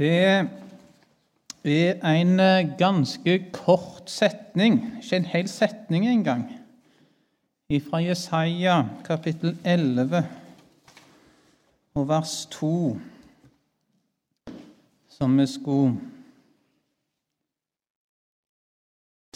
Det 0.00 0.08
er 1.64 2.06
en 2.08 2.40
eh, 2.40 2.78
ganske 2.78 3.34
kort 3.52 4.08
setning, 4.08 4.78
ikke 5.02 5.16
en 5.16 5.24
hel 5.28 5.48
setning 5.48 6.06
engang, 6.08 6.46
fra 7.90 8.00
Jesaja 8.00 8.78
kapittel 9.04 9.58
11 9.64 10.22
og 11.94 12.08
vers 12.08 12.46
2, 12.46 12.70
som 15.18 15.36
vi 15.38 15.46
skulle 15.46 16.00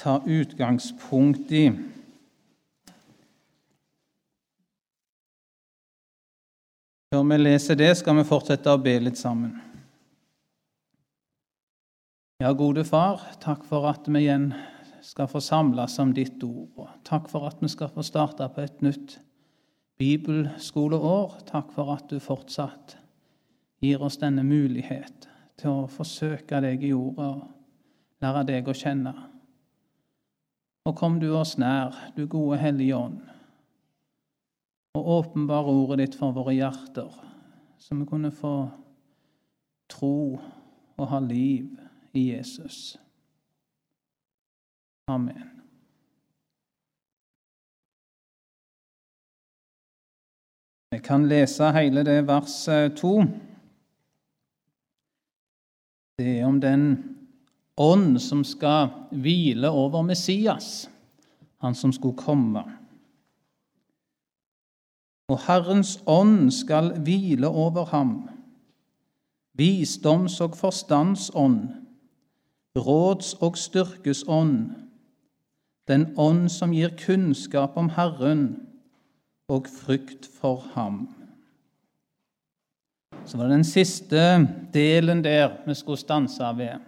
ta 0.01 0.17
utgangspunkt 0.25 1.53
i. 1.53 1.67
Før 7.13 7.23
vi 7.23 7.37
leser 7.37 7.75
det, 7.75 7.93
skal 8.01 8.17
vi 8.17 8.29
fortsette 8.33 8.73
å 8.73 8.81
be 8.81 8.97
litt 9.05 9.21
sammen. 9.21 9.74
Ja, 12.43 12.49
gode 12.53 12.83
Far, 12.83 13.21
takk 13.39 13.63
for 13.63 13.85
at 13.87 14.09
vi 14.11 14.25
igjen 14.25 14.49
skal 15.07 15.29
få 15.31 15.39
samles 15.39 15.93
om 16.03 16.11
ditt 16.17 16.43
ord. 16.43 16.89
Takk 17.07 17.29
for 17.31 17.47
at 17.47 17.61
vi 17.63 17.69
skal 17.71 17.93
få 17.95 18.03
starte 18.03 18.49
på 18.51 18.65
et 18.65 18.81
nytt 18.83 19.21
bibelskoleår. 20.03 21.37
Takk 21.47 21.71
for 21.77 21.93
at 21.95 22.09
du 22.11 22.19
fortsatt 22.19 22.97
gir 23.85 24.03
oss 24.03 24.19
denne 24.19 24.43
mulighet 24.43 25.29
til 25.63 25.71
å 25.71 25.87
forsøke 25.87 26.59
deg 26.65 26.83
i 26.83 26.91
ordet 26.97 27.29
og 27.37 27.47
lære 28.27 28.45
deg 28.51 28.73
å 28.73 28.77
kjenne. 28.83 29.15
Og 30.91 30.99
kom 30.99 31.23
du 31.23 31.31
oss 31.39 31.55
nær, 31.63 31.95
du 32.19 32.27
gode 32.27 32.59
Hellige 32.59 32.99
Ånd, 32.99 33.23
og 34.99 35.15
åpenbar 35.21 35.71
ordet 35.71 36.03
ditt 36.03 36.19
for 36.19 36.35
våre 36.35 36.59
hjerter, 36.59 37.15
så 37.79 37.95
vi 37.95 38.11
kunne 38.11 38.35
få 38.35 38.57
tro 39.87 40.15
og 40.35 41.11
ha 41.15 41.23
liv 41.23 41.71
i 42.15 42.31
Jesus. 42.37 42.99
Amen. 45.07 45.51
Jeg 50.95 51.03
kan 51.03 51.27
lese 51.29 51.73
hele 51.75 52.05
det 52.07 52.21
verset 52.27 52.97
to. 52.97 53.25
Det 56.19 56.39
er 56.39 56.47
om 56.47 56.61
den 56.63 56.85
ånd 57.77 58.21
som 58.23 58.45
skal 58.47 58.93
hvile 59.11 59.71
over 59.71 60.07
Messias, 60.07 60.87
han 61.61 61.75
som 61.75 61.93
skulle 61.93 62.17
komme. 62.17 62.63
Og 65.29 65.41
Herrens 65.49 65.97
ånd 66.07 66.53
skal 66.53 66.93
hvile 67.03 67.49
over 67.49 67.85
ham, 67.91 68.29
visdoms- 69.59 70.41
og 70.41 70.57
forstandsånd 70.57 71.84
råds- 72.79 73.37
og 73.41 73.57
styrkesånd, 73.57 74.71
den 75.89 76.15
ånd 76.17 76.49
som 76.49 76.73
gir 76.73 76.95
kunnskap 77.07 77.77
om 77.77 77.89
Herren 77.89 78.57
og 79.49 79.67
frykt 79.69 80.27
for 80.41 80.65
ham. 80.75 81.09
Så 83.25 83.37
var 83.37 83.45
det 83.45 83.57
den 83.57 83.65
siste 83.65 84.49
delen 84.75 85.25
der 85.25 85.57
vi 85.67 85.75
skulle 85.75 85.99
stanse 85.99 86.45
ved. 86.57 86.81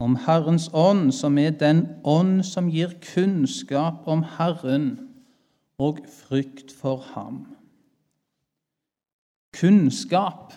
Om 0.00 0.16
Herrens 0.26 0.70
ånd, 0.74 1.12
som 1.12 1.38
er 1.38 1.50
den 1.50 1.86
ånd 2.04 2.42
som 2.44 2.68
gir 2.68 2.92
kunnskap 3.14 4.06
om 4.06 4.22
Herren 4.36 5.08
og 5.78 5.98
frykt 6.08 6.72
for 6.72 6.96
ham. 7.14 7.46
Kunnskap 9.56 10.52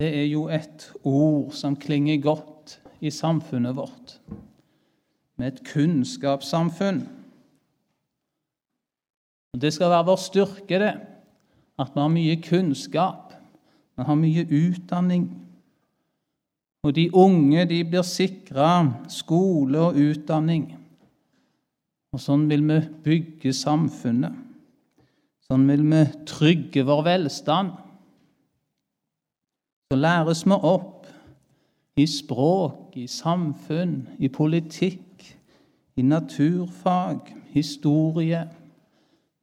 det 0.00 0.08
er 0.16 0.28
jo 0.30 0.46
et 0.48 0.86
ord 1.04 1.50
som 1.52 1.74
klinger 1.76 2.22
godt 2.24 2.78
i 3.04 3.10
samfunnet 3.12 3.76
vårt. 3.76 4.14
Med 5.36 5.52
et 5.52 5.60
kunnskapssamfunn. 5.68 7.02
Og 9.52 9.60
Det 9.60 9.72
skal 9.74 9.90
være 9.90 10.06
vår 10.08 10.16
styrke, 10.16 10.78
det. 10.78 10.94
At 11.78 11.92
vi 11.94 12.00
har 12.00 12.08
mye 12.08 12.36
kunnskap. 12.40 13.34
Vi 13.96 14.06
har 14.08 14.16
mye 14.16 14.46
utdanning. 14.48 15.28
Og 16.82 16.94
de 16.96 17.10
unge 17.12 17.66
de 17.68 17.82
blir 17.84 18.02
sikra 18.02 18.70
skole 19.08 19.80
og 19.80 20.00
utdanning. 20.00 20.78
Og 22.16 22.24
sånn 22.24 22.48
vil 22.48 22.64
vi 22.64 22.80
bygge 23.04 23.52
samfunnet. 23.52 24.32
Sånn 25.44 25.68
vil 25.68 25.84
vi 25.92 26.04
trygge 26.24 26.88
vår 26.88 27.04
velstand 27.04 27.89
så 29.90 29.96
læres 29.96 30.46
vi 30.46 30.52
opp 30.52 31.06
i 31.96 32.06
språk, 32.06 32.92
i 32.94 33.06
samfunn, 33.06 34.08
i 34.18 34.28
politikk, 34.28 35.38
i 35.96 36.02
naturfag, 36.02 37.18
historie. 37.50 38.48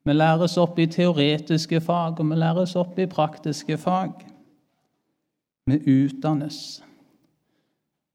Vi 0.05 0.13
læres 0.13 0.57
opp 0.57 0.79
i 0.79 0.85
teoretiske 0.85 1.81
fag, 1.81 2.19
og 2.19 2.29
vi 2.29 2.35
læres 2.35 2.75
opp 2.79 2.99
i 2.99 3.05
praktiske 3.05 3.77
fag. 3.77 4.11
Vi 5.67 5.79
utdannes. 5.83 6.83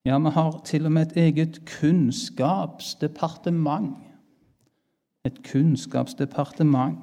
Ja, 0.04 0.19
vi 0.19 0.31
har 0.31 0.60
til 0.64 0.87
og 0.87 0.93
med 0.93 1.06
et 1.06 1.16
eget 1.16 1.62
kunnskapsdepartement. 1.81 3.97
Et 5.25 5.53
kunnskapsdepartement. 5.53 6.99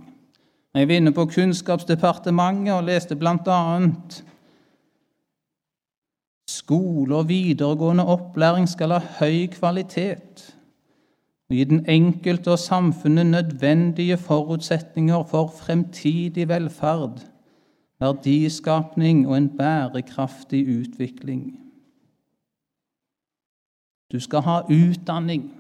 Jeg 0.74 0.88
var 0.88 0.94
inne 0.94 1.14
på 1.14 1.26
Kunnskapsdepartementet 1.26 2.74
og 2.74 2.84
leste 2.84 3.16
blant 3.16 3.48
annet 3.48 4.26
Skole 6.60 7.16
og 7.16 7.28
videregående 7.30 8.06
opplæring 8.06 8.68
skal 8.70 8.92
ha 8.92 9.00
høy 9.20 9.48
kvalitet 9.54 10.56
og 11.50 11.56
gi 11.56 11.64
den 11.64 11.86
enkelte 11.90 12.52
og 12.52 12.60
samfunnet 12.60 13.26
nødvendige 13.26 14.18
forutsetninger 14.18 15.24
for 15.24 15.48
fremtidig 15.48 16.48
velferd, 16.48 17.24
verdiskapning 18.00 19.28
og 19.28 19.38
en 19.38 19.50
bærekraftig 19.58 20.80
utvikling. 20.80 21.60
Du 24.12 24.20
skal 24.20 24.40
ha 24.40 24.60
utdanning. 24.62 25.52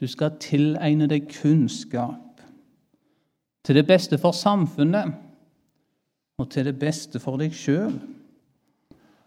Du 0.00 0.06
skal 0.06 0.36
tilegne 0.40 1.06
deg 1.06 1.28
kunnskap. 1.42 2.40
Til 3.64 3.74
det 3.74 3.86
beste 3.86 4.18
for 4.18 4.32
samfunnet 4.32 5.14
og 6.38 6.50
til 6.50 6.64
det 6.64 6.78
beste 6.78 7.20
for 7.20 7.40
deg 7.40 7.54
sjøl 7.54 8.00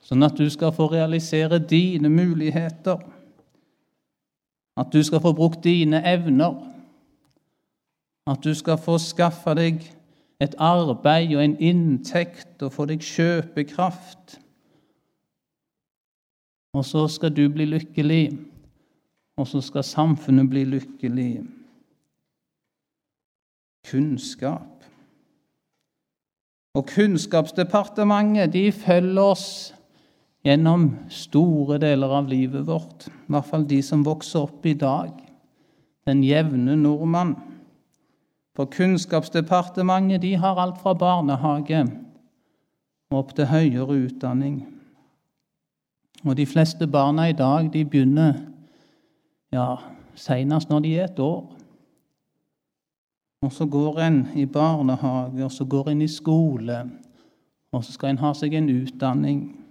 sånn 0.05 0.25
at 0.25 0.37
du 0.37 0.45
skal 0.53 0.73
få 0.75 0.87
realisere 0.91 1.59
dine 1.59 2.09
muligheter, 2.13 3.01
at 4.77 4.91
du 4.93 5.01
skal 5.03 5.21
få 5.23 5.33
brukt 5.33 5.63
dine 5.63 6.03
evner, 6.05 6.57
at 8.27 8.41
du 8.43 8.53
skal 8.57 8.77
få 8.81 8.97
skaffe 9.01 9.53
deg 9.57 9.83
et 10.41 10.55
arbeid 10.59 11.31
og 11.35 11.43
en 11.43 11.55
inntekt 11.63 12.63
og 12.65 12.73
få 12.75 12.87
deg 12.89 13.03
kjøpekraft. 13.05 14.39
Og 16.75 16.83
så 16.83 17.05
skal 17.07 17.31
du 17.31 17.45
bli 17.49 17.69
lykkelig, 17.69 18.25
og 19.39 19.47
så 19.47 19.61
skal 19.63 19.85
samfunnet 19.87 20.49
bli 20.51 20.65
lykkelig. 20.67 21.45
Kunnskap. 23.87 24.83
Og 26.75 26.83
Kunnskapsdepartementet 26.89 28.51
de 28.53 28.71
følger 28.75 29.21
oss 29.21 29.47
gjennom 30.45 30.91
store 31.09 31.79
deler 31.81 32.11
av 32.19 32.29
livet 32.29 32.67
vårt, 32.67 33.07
i 33.09 33.33
hvert 33.33 33.49
fall 33.49 33.65
de 33.67 33.81
som 33.83 34.05
vokser 34.05 34.45
opp 34.45 34.65
i 34.65 34.75
dag, 34.77 35.11
den 36.05 36.21
jevne 36.23 36.77
nordmann. 36.77 37.33
For 38.55 38.69
Kunnskapsdepartementet 38.71 40.21
de 40.21 40.35
har 40.39 40.61
alt 40.61 40.77
fra 40.79 40.93
barnehage 40.95 41.81
opp 43.11 43.33
til 43.35 43.49
høyere 43.49 43.97
utdanning. 44.05 44.61
Og 46.25 46.37
de 46.37 46.45
fleste 46.45 46.87
barna 46.87 47.27
i 47.29 47.35
dag 47.37 47.67
de 47.73 47.83
begynner 47.85 48.37
ja, 49.53 49.75
senest 50.15 50.69
når 50.69 50.85
de 50.85 50.93
er 50.95 51.09
et 51.09 51.19
år. 51.19 51.43
Og 53.45 53.51
så 53.53 53.65
går 53.65 53.99
en 54.01 54.21
i 54.35 54.45
barnehage, 54.45 55.43
og 55.43 55.51
så 55.51 55.65
går 55.65 55.91
en 55.91 56.01
i 56.01 56.07
skole, 56.09 56.79
og 57.71 57.83
så 57.83 57.93
skal 57.93 58.13
en 58.13 58.23
ha 58.23 58.33
seg 58.33 58.55
en 58.57 58.71
utdanning. 58.71 59.64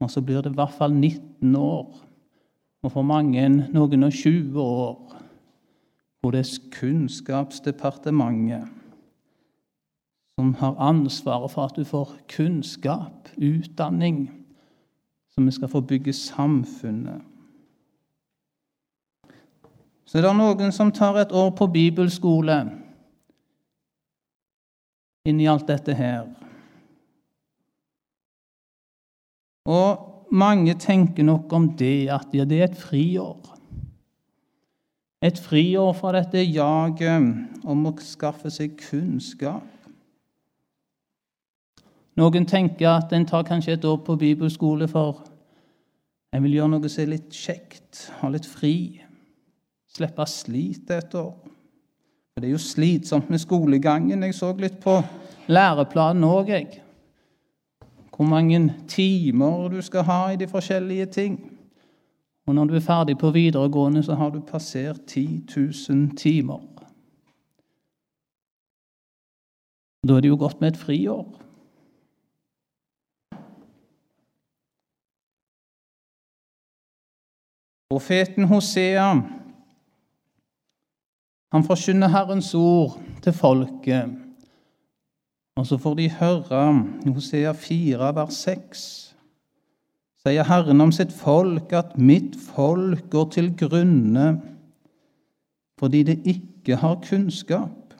Og 0.00 0.10
så 0.10 0.20
blir 0.24 0.40
det 0.40 0.52
i 0.52 0.58
hvert 0.58 0.74
fall 0.74 0.92
19 0.94 1.56
år, 1.56 1.86
og 2.82 2.92
for 2.92 3.02
mange 3.04 3.48
noen 3.48 4.02
og 4.06 4.12
20 4.12 4.60
år, 4.60 5.16
hvor 6.20 6.30
det 6.32 6.40
er 6.40 6.58
Kunnskapsdepartementet 6.72 8.68
som 10.40 10.54
har 10.54 10.76
ansvaret 10.80 11.50
for 11.52 11.68
at 11.68 11.76
du 11.76 11.84
får 11.84 12.14
kunnskap, 12.32 13.28
utdanning, 13.36 14.30
som 15.34 15.46
vi 15.46 15.52
skal 15.52 15.68
få 15.68 15.80
bygge 15.80 16.12
samfunnet. 16.16 17.20
Så 20.08 20.18
er 20.18 20.24
det 20.24 20.32
noen 20.38 20.72
som 20.72 20.92
tar 20.92 21.20
et 21.20 21.32
år 21.36 21.52
på 21.58 21.68
bibelskole 21.70 22.56
inn 25.28 25.44
i 25.44 25.48
alt 25.52 25.68
dette 25.68 25.92
her. 25.94 26.24
Og 29.68 30.26
mange 30.30 30.74
tenker 30.74 31.26
nok 31.26 31.52
om 31.52 31.72
det 31.76 32.08
at 32.12 32.32
ja, 32.32 32.44
det 32.44 32.60
er 32.60 32.70
et 32.70 32.78
friår. 32.78 33.56
Et 35.22 35.38
friår 35.38 35.92
fra 35.98 36.14
dette 36.16 36.40
jaget 36.46 37.66
om 37.68 37.82
å 37.86 37.92
skaffe 38.00 38.48
seg 38.52 38.78
kunnskap. 38.80 39.66
Noen 42.16 42.46
tenker 42.48 42.88
at 42.88 43.12
en 43.16 43.26
tar 43.28 43.44
kanskje 43.48 43.76
et 43.76 43.84
år 43.84 44.00
på 44.04 44.16
bibelskole 44.20 44.88
for 44.90 45.22
en 46.32 46.44
vil 46.44 46.56
gjøre 46.58 46.72
noe 46.74 46.90
som 46.90 47.04
er 47.04 47.14
litt 47.14 47.34
kjekt, 47.34 48.06
ha 48.20 48.28
litt 48.30 48.46
fri, 48.46 49.00
slippe 49.90 50.26
slit 50.30 50.90
et 50.94 51.14
år. 51.18 51.34
For 52.30 52.40
Det 52.40 52.48
er 52.48 52.54
jo 52.54 52.62
slitsomt 52.62 53.30
med 53.30 53.42
skolegangen. 53.42 54.22
Jeg 54.22 54.36
så 54.38 54.52
litt 54.56 54.78
på 54.82 55.00
læreplanen 55.50 56.24
òg, 56.24 56.52
jeg. 56.54 56.80
Hvor 58.20 58.28
mange 58.28 58.74
timer 58.88 59.68
du 59.68 59.80
skal 59.80 60.02
ha 60.02 60.28
i 60.28 60.36
de 60.36 60.48
forskjellige 60.48 61.06
ting. 61.06 61.58
Og 62.46 62.54
når 62.54 62.64
du 62.64 62.74
er 62.74 62.80
ferdig 62.80 63.18
på 63.18 63.30
videregående, 63.30 64.02
så 64.02 64.14
har 64.14 64.30
du 64.30 64.40
passert 64.40 65.00
10 65.06 65.46
000 65.56 66.16
timer. 66.16 66.60
Da 70.08 70.16
er 70.16 70.20
det 70.20 70.28
jo 70.28 70.36
godt 70.36 70.60
med 70.60 70.68
et 70.68 70.76
friår. 70.76 71.24
Profeten 77.90 78.44
Hosea 78.44 79.14
han 81.52 81.64
forkynner 81.64 82.08
Herrens 82.08 82.54
ord 82.54 83.00
til 83.22 83.32
folket. 83.32 84.29
Og 85.56 85.66
så 85.66 85.78
får 85.78 85.94
de 85.94 86.10
høre 86.10 86.62
Hosea 87.14 87.52
4, 87.52 88.14
vers 88.14 88.34
6. 88.34 88.84
Sier 90.20 90.44
Herren 90.44 90.80
om 90.80 90.92
sitt 90.92 91.12
folk 91.16 91.72
at 91.72 91.98
'mitt 91.98 92.36
folk 92.36 93.10
går 93.10 93.30
til 93.30 93.56
grunne 93.56 94.42
fordi 95.80 96.02
det 96.02 96.20
ikke 96.26 96.76
har 96.76 97.00
kunnskap'. 97.00 97.96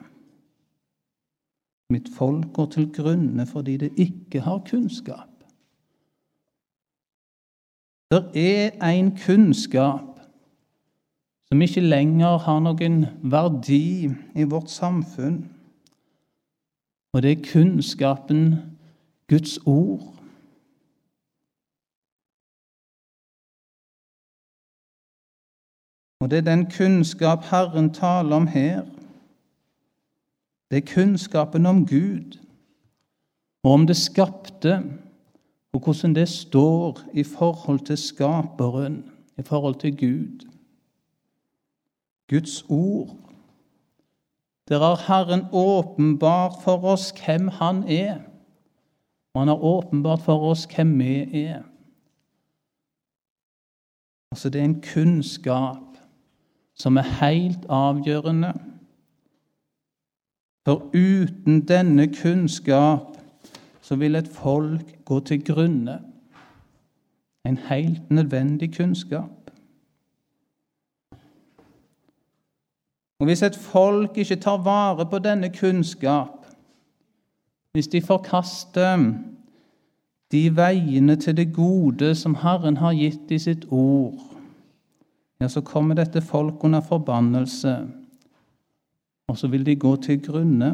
Mitt 1.89 2.09
folk 2.17 2.53
går 2.53 2.65
til 2.65 2.93
grunne 2.93 3.45
fordi 3.45 3.77
det 3.77 3.91
ikke 3.97 4.41
har 4.41 4.61
kunnskap. 4.69 5.27
Det 8.11 8.71
er 8.81 8.91
en 8.91 9.17
kunnskap 9.25 10.19
som 11.47 11.61
ikke 11.61 11.81
lenger 11.81 12.37
har 12.37 12.59
noen 12.59 13.05
verdi 13.23 14.09
i 14.35 14.43
vårt 14.43 14.69
samfunn. 14.69 15.49
Og 17.13 17.21
det 17.21 17.31
er 17.31 17.51
kunnskapen 17.53 18.55
Guds 19.29 19.57
ord. 19.57 20.21
Og 26.19 26.31
det 26.31 26.37
er 26.37 26.41
den 26.55 26.71
kunnskap 26.77 27.43
Herren 27.43 27.93
taler 27.93 28.35
om 28.35 28.47
her. 28.47 28.85
Det 30.71 30.77
er 30.77 30.93
kunnskapen 30.93 31.65
om 31.65 31.85
Gud 31.87 32.37
og 33.63 33.71
om 33.71 33.87
det 33.87 33.97
skapte 33.97 34.83
og 35.73 35.79
hvordan 35.79 36.15
det 36.15 36.29
står 36.29 36.99
i 37.13 37.23
forhold 37.23 37.79
til 37.79 37.97
Skaperen, 37.97 39.11
i 39.37 39.41
forhold 39.41 39.75
til 39.75 39.97
Gud. 39.97 40.47
Guds 42.29 42.65
ord. 42.69 43.30
Der 44.71 44.79
har 44.79 44.95
Herren 45.07 45.45
åpenbart 45.51 46.53
for 46.63 46.83
oss 46.83 47.11
hvem 47.25 47.47
Han 47.47 47.83
er, 47.83 48.21
og 49.33 49.41
Han 49.41 49.47
har 49.47 49.63
åpenbart 49.63 50.21
for 50.21 50.49
oss 50.49 50.63
hvem 50.75 50.99
vi 50.99 51.43
er. 51.43 51.63
Altså, 54.31 54.49
det 54.49 54.61
er 54.61 54.65
en 54.65 54.83
kunnskap 54.93 55.97
som 56.75 56.97
er 56.97 57.01
helt 57.01 57.65
avgjørende. 57.69 58.53
For 60.65 60.87
uten 60.95 61.67
denne 61.67 62.07
kunnskap 62.15 63.17
så 63.81 63.95
vil 63.95 64.15
et 64.15 64.27
folk 64.27 65.05
gå 65.05 65.19
til 65.19 65.45
grunne. 65.45 65.99
En 67.45 67.57
helt 67.57 68.11
nødvendig 68.11 68.77
kunnskap. 68.77 69.40
Og 73.21 73.25
Hvis 73.25 73.43
et 73.43 73.55
folk 73.55 74.17
ikke 74.17 74.35
tar 74.35 74.63
vare 74.65 75.05
på 75.05 75.19
denne 75.21 75.51
kunnskap, 75.53 76.45
hvis 77.71 77.87
de 77.87 78.01
forkaster 78.01 79.13
de 80.31 80.55
veiene 80.55 81.15
til 81.15 81.37
det 81.37 81.53
gode 81.53 82.15
som 82.15 82.35
Herren 82.35 82.77
har 82.77 82.95
gitt 82.97 83.31
i 83.31 83.37
sitt 83.37 83.67
ord, 83.69 84.17
ja, 85.41 85.47
så 85.47 85.61
kommer 85.61 85.95
dette 85.95 86.21
folk 86.21 86.63
under 86.63 86.81
forbannelse, 86.81 87.75
og 89.27 89.37
så 89.37 89.47
vil 89.47 89.65
de 89.65 89.75
gå 89.75 89.95
til 89.95 90.17
grunne. 90.25 90.71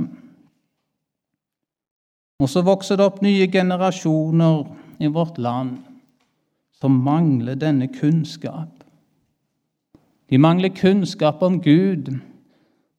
Og 2.39 2.49
så 2.49 2.61
vokser 2.61 2.95
det 2.95 3.05
opp 3.05 3.19
nye 3.21 3.51
generasjoner 3.51 4.63
i 4.99 5.11
vårt 5.11 5.38
land 5.38 5.77
som 6.79 6.95
mangler 7.03 7.59
denne 7.59 7.91
kunnskap. 7.91 8.71
De 10.29 10.38
mangler 10.38 10.69
kunnskap 10.69 11.41
om 11.41 11.61
Gud, 11.61 12.15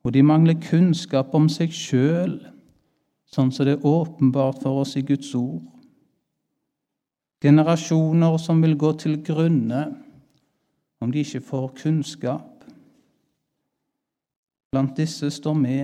og 0.04 0.14
de 0.14 0.22
mangler 0.22 0.60
kunnskap 0.62 1.34
om 1.34 1.48
seg 1.52 1.74
sjøl, 1.74 2.38
sånn 3.28 3.50
som 3.52 3.66
det 3.66 3.78
er 3.78 3.86
åpenbart 3.86 4.62
for 4.62 4.82
oss 4.82 4.96
i 4.96 5.04
Guds 5.04 5.34
ord. 5.36 5.62
Generasjoner 7.42 8.38
som 8.42 8.62
vil 8.62 8.76
gå 8.78 8.92
til 8.98 9.18
grunne 9.22 9.82
om 11.00 11.12
de 11.12 11.22
ikke 11.22 11.44
får 11.44 11.68
kunnskap. 11.82 12.64
Blant 14.72 14.96
disse 14.96 15.30
står 15.30 15.54
vi. 15.62 15.78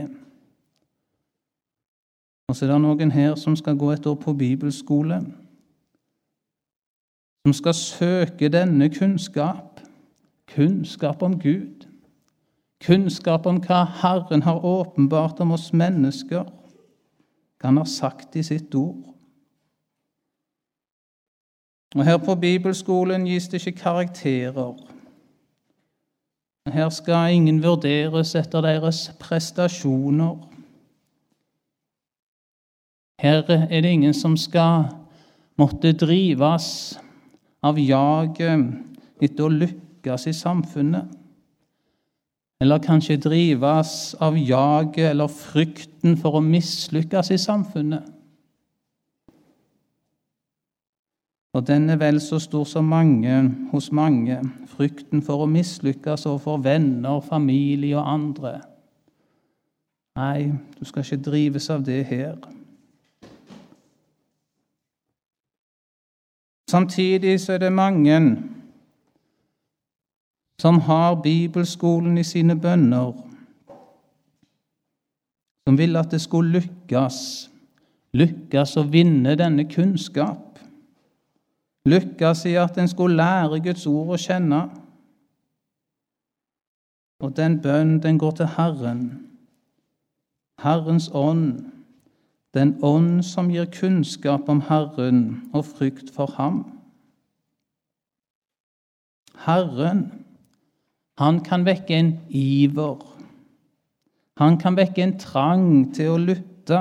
Og 2.48 2.56
så 2.56 2.66
er 2.66 2.74
det 2.74 2.80
noen 2.82 3.14
her 3.14 3.38
som 3.40 3.56
skal 3.56 3.78
gå 3.78 3.92
et 3.94 4.06
år 4.06 4.18
på 4.20 4.34
bibelskole, 4.36 5.22
som 7.44 7.54
skal 7.56 7.74
søke 7.76 8.50
denne 8.52 8.90
kunnskap, 8.92 9.80
kunnskap 10.54 11.22
om 11.22 11.38
Gud, 11.40 11.83
kunnskap 12.80 13.46
om 13.46 13.60
hva 13.62 13.84
Herren 14.02 14.42
har 14.42 14.64
åpenbart 14.64 15.40
om 15.40 15.52
oss 15.52 15.72
mennesker, 15.72 16.44
hva 16.44 17.66
Han 17.68 17.76
har 17.76 17.88
sagt 17.88 18.36
i 18.36 18.42
sitt 18.42 18.74
ord. 18.74 19.14
Og 21.94 22.04
Her 22.04 22.18
på 22.18 22.34
bibelskolen 22.34 23.26
gis 23.26 23.48
det 23.48 23.62
ikke 23.62 23.80
karakterer. 23.82 24.74
Her 26.72 26.88
skal 26.88 27.32
ingen 27.32 27.62
vurderes 27.62 28.34
etter 28.34 28.60
deres 28.64 29.10
prestasjoner. 29.20 30.36
Her 33.20 33.44
er 33.48 33.80
det 33.80 33.90
ingen 33.90 34.14
som 34.14 34.36
skal 34.36 34.88
måtte 35.56 35.92
drives 35.92 36.98
av 37.62 37.78
jaget 37.78 38.64
etter 39.22 39.44
å 39.44 39.52
lykkes 39.52 40.26
i 40.26 40.34
samfunnet. 40.36 41.12
Eller 42.62 42.78
kanskje 42.78 43.16
drives 43.20 44.14
av 44.22 44.38
jaget 44.38 45.10
eller 45.10 45.28
frykten 45.28 46.16
for 46.20 46.38
å 46.38 46.44
mislykkes 46.44 47.32
i 47.34 47.38
samfunnet. 47.40 48.10
Og 51.54 51.66
den 51.66 51.90
er 51.90 51.98
vel 52.00 52.18
så 52.20 52.40
stor 52.42 52.64
som 52.66 52.88
mange 52.90 53.34
hos 53.70 53.92
mange, 53.94 54.40
frykten 54.74 55.22
for 55.22 55.44
å 55.44 55.50
mislykkes 55.50 56.26
overfor 56.26 56.58
venner, 56.64 57.20
familie 57.22 57.94
og 57.98 58.08
andre. 58.10 58.56
Nei, 60.18 60.50
du 60.78 60.84
skal 60.86 61.06
ikke 61.06 61.22
drives 61.30 61.70
av 61.70 61.84
det 61.86 62.02
her. 62.10 62.34
Samtidig 66.70 67.38
så 67.40 67.54
er 67.54 67.62
det 67.62 67.72
mange 67.72 68.18
som 70.60 70.80
har 70.80 71.14
bibelskolen 71.22 72.18
i 72.18 72.24
sine 72.24 72.56
bønner, 72.60 73.12
som 75.64 75.78
vil 75.78 75.96
at 75.96 76.12
det 76.12 76.20
skulle 76.20 76.60
lykkes, 76.60 77.18
lykkes 78.14 78.76
å 78.76 78.86
vinne 78.88 79.34
denne 79.40 79.66
kunnskap, 79.70 80.58
lykkes 81.88 82.46
i 82.48 82.56
at 82.60 82.78
en 82.78 82.88
skulle 82.88 83.18
lære 83.18 83.60
Guds 83.64 83.86
ord 83.90 84.14
å 84.14 84.20
kjenne. 84.20 84.62
Og 87.24 87.32
den 87.36 87.60
bønnen, 87.62 88.02
den 88.02 88.18
går 88.18 88.36
til 88.40 88.52
Herren, 88.56 89.04
Herrens 90.60 91.10
ånd 91.12 91.74
den 92.54 92.76
ånd 92.86 93.24
som 93.26 93.50
gir 93.50 93.66
kunnskap 93.66 94.48
om 94.48 94.60
Herren 94.68 95.24
og 95.52 95.64
frykt 95.66 96.12
for 96.14 96.30
ham. 96.38 96.62
Herren, 99.44 100.23
han 101.18 101.40
kan 101.40 101.64
vekke 101.64 101.94
en 101.94 102.20
iver. 102.28 103.14
Han 104.36 104.58
kan 104.58 104.76
vekke 104.76 105.02
en 105.02 105.18
trang 105.18 105.94
til 105.94 106.10
å 106.10 106.18
lytte, 106.18 106.80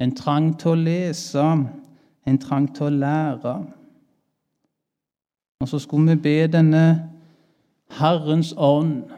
en 0.00 0.14
trang 0.16 0.54
til 0.58 0.72
å 0.72 0.80
lese, 0.80 1.44
en 2.26 2.38
trang 2.40 2.68
til 2.74 2.88
å 2.88 2.96
lære. 2.96 3.56
Og 5.60 5.68
så 5.68 5.78
skulle 5.78 6.16
vi 6.16 6.22
be 6.24 6.46
denne 6.50 6.86
Herrens 7.92 8.54
ånd 8.56 9.12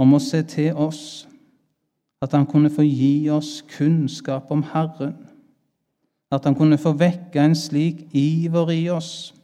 om 0.00 0.14
å 0.16 0.20
se 0.20 0.40
til 0.48 0.72
oss, 0.72 1.28
at 2.24 2.32
han 2.32 2.46
kunne 2.48 2.72
få 2.72 2.82
gi 2.82 3.28
oss 3.30 3.60
kunnskap 3.76 4.48
om 4.50 4.64
Herren, 4.72 5.18
at 6.32 6.48
han 6.48 6.56
kunne 6.56 6.78
få 6.80 6.94
vekke 6.96 7.44
en 7.44 7.54
slik 7.54 8.06
iver 8.16 8.72
i 8.72 8.86
oss 8.90 9.34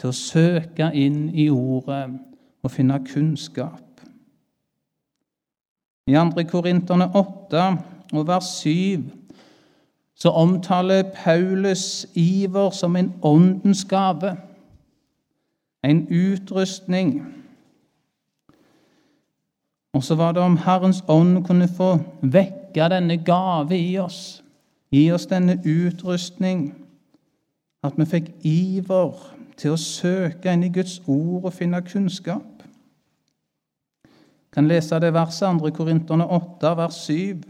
til 0.00 0.10
å 0.10 0.16
søke 0.16 0.90
inn 0.96 1.28
i 1.38 1.46
Ordet 1.54 2.29
og 2.62 2.70
finne 2.70 2.98
kunnskap. 3.12 4.04
I 6.06 6.12
2. 6.12 6.42
Korinterne 6.48 7.10
8 7.14 7.64
og 8.12 8.26
vers 8.26 8.44
7 8.44 9.20
så 10.20 10.28
omtaler 10.28 11.02
Paulus 11.24 12.06
iver 12.14 12.70
som 12.70 12.96
en 12.96 13.12
åndens 13.22 13.84
gave, 13.84 14.36
en 15.84 16.08
utrustning. 16.10 17.24
Og 19.92 20.04
så 20.04 20.14
var 20.14 20.32
det 20.32 20.42
om 20.42 20.56
Herrens 20.56 21.04
ånd 21.08 21.44
kunne 21.44 21.68
få 21.68 21.98
vekke 22.20 22.88
denne 22.92 23.16
gave 23.24 23.78
i 23.78 23.96
oss, 23.98 24.44
gi 24.92 25.10
oss 25.12 25.26
denne 25.26 25.56
utrustning, 25.64 26.74
at 27.82 27.96
vi 27.96 28.04
fikk 28.04 28.30
iver 28.44 29.39
til 29.60 29.74
å 29.74 29.80
søke 29.80 30.52
inn 30.52 30.64
i 30.64 30.72
Guds 30.72 30.98
ord 31.06 31.50
og 31.50 31.54
finne 31.54 31.82
kunnskap. 31.84 32.64
Jeg 34.04 34.56
kan 34.56 34.66
lese 34.66 34.98
det 34.98 35.12
verset 35.14 35.60
2. 35.60 35.70
Korinterne 35.76 36.26
8, 36.26 36.72
vers 36.78 36.96
7. 37.04 37.42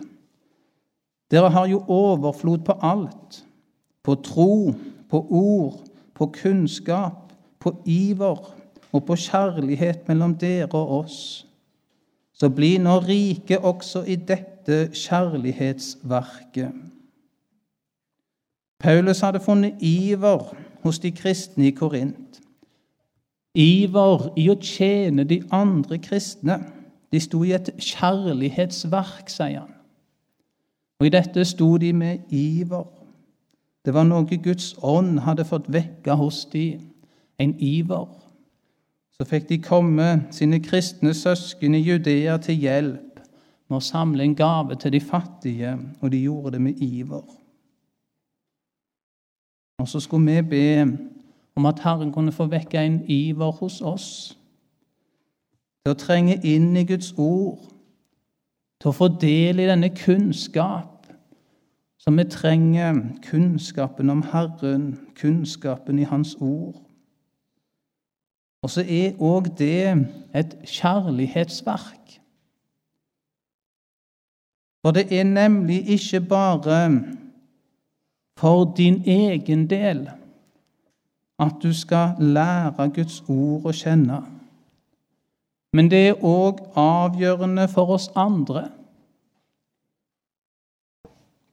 Dere 1.31 1.51
har 1.55 1.69
jo 1.71 1.85
overflod 1.89 2.65
på 2.67 2.77
alt. 2.83 3.45
På 4.03 4.17
tro, 4.25 4.75
på 5.09 5.21
ord, 5.31 5.79
på 6.15 6.27
kunnskap, 6.35 7.33
på 7.61 7.73
iver 7.87 8.41
og 8.91 9.05
på 9.07 9.17
kjærlighet 9.17 10.09
mellom 10.09 10.35
dere 10.35 10.73
og 10.75 11.05
oss. 11.05 11.47
Så 12.35 12.49
bli 12.49 12.75
nå 12.81 12.99
rike 13.05 13.59
også 13.59 14.03
i 14.09 14.17
dette 14.17 14.89
kjærlighetsverket. 14.97 16.73
Paulus 18.81 19.21
hadde 19.21 19.43
funnet 19.45 19.83
iver 19.85 20.49
hos 20.83 20.99
de 20.99 21.11
kristne 21.13 21.69
i 21.69 21.75
Korint. 21.77 22.41
Iver 23.55 24.31
i 24.39 24.47
å 24.51 24.59
tjene 24.63 25.25
de 25.27 25.41
andre 25.51 25.99
kristne. 25.99 26.61
De 27.11 27.19
sto 27.21 27.43
i 27.45 27.53
et 27.57 27.73
kjærlighetsverk, 27.83 29.31
sier 29.31 29.65
han. 29.65 29.75
Og 31.01 31.09
i 31.09 31.13
dette 31.15 31.45
sto 31.49 31.75
de 31.81 31.93
med 31.97 32.31
iver. 32.31 32.87
Det 33.85 33.95
var 33.97 34.05
noe 34.05 34.29
Guds 34.29 34.75
ånd 34.85 35.23
hadde 35.25 35.49
fått 35.49 35.71
vekka 35.73 36.15
hos 36.21 36.45
de, 36.53 36.77
en 37.41 37.55
iver. 37.57 38.09
Så 39.17 39.25
fikk 39.29 39.49
de 39.49 39.59
komme 39.65 40.09
sine 40.33 40.61
kristne 40.65 41.15
søsken 41.17 41.75
i 41.75 41.83
Judea 41.83 42.37
til 42.45 42.61
hjelp 42.61 43.21
med 43.71 43.79
å 43.79 43.85
samle 43.85 44.25
en 44.27 44.37
gave 44.37 44.77
til 44.81 44.93
de 44.93 45.01
fattige, 45.01 45.75
og 46.01 46.13
de 46.13 46.23
gjorde 46.27 46.57
det 46.57 46.63
med 46.65 46.81
iver. 46.85 47.25
Og 49.81 49.89
så 49.89 50.01
skulle 50.01 50.43
vi 50.43 50.43
be 50.43 50.99
om 51.57 51.67
at 51.67 51.81
Herren 51.85 52.13
kunne 52.13 52.33
få 52.33 52.47
vekke 52.47 52.79
en 52.79 53.03
iver 53.09 53.51
hos 53.51 53.81
oss 53.81 54.07
til 55.85 55.95
å 55.95 55.99
trenge 55.99 56.37
inn 56.45 56.75
i 56.77 56.85
Guds 56.85 57.15
ord, 57.17 57.59
til 58.81 58.93
å 58.93 58.97
få 58.97 59.09
del 59.21 59.63
i 59.63 59.69
denne 59.69 59.89
kunnskap 59.97 61.01
så 62.01 62.11
vi 62.11 62.25
trenger 62.25 62.95
kunnskapen 63.23 64.11
om 64.11 64.23
Herren, 64.23 65.09
kunnskapen 65.21 65.99
i 65.99 66.03
Hans 66.03 66.37
ord. 66.41 66.81
Og 68.63 68.71
så 68.71 68.81
er 68.81 69.21
òg 69.21 69.51
det 69.59 70.09
et 70.35 70.57
kjærlighetsverk. 70.65 72.17
For 74.81 74.97
det 74.97 75.13
er 75.13 75.25
nemlig 75.25 75.83
ikke 75.93 76.21
bare 76.21 76.79
for 78.41 78.73
din 78.77 79.03
egen 79.07 79.69
del 79.71 80.09
at 81.41 81.57
du 81.63 81.73
skal 81.77 82.19
lære 82.19 82.91
Guds 82.95 83.23
ord 83.29 83.69
å 83.69 83.73
kjenne. 83.77 84.21
Men 85.73 85.89
det 85.93 86.01
er 86.09 86.25
òg 86.25 86.61
avgjørende 86.77 87.69
for 87.71 87.97
oss 87.97 88.11
andre 88.19 88.69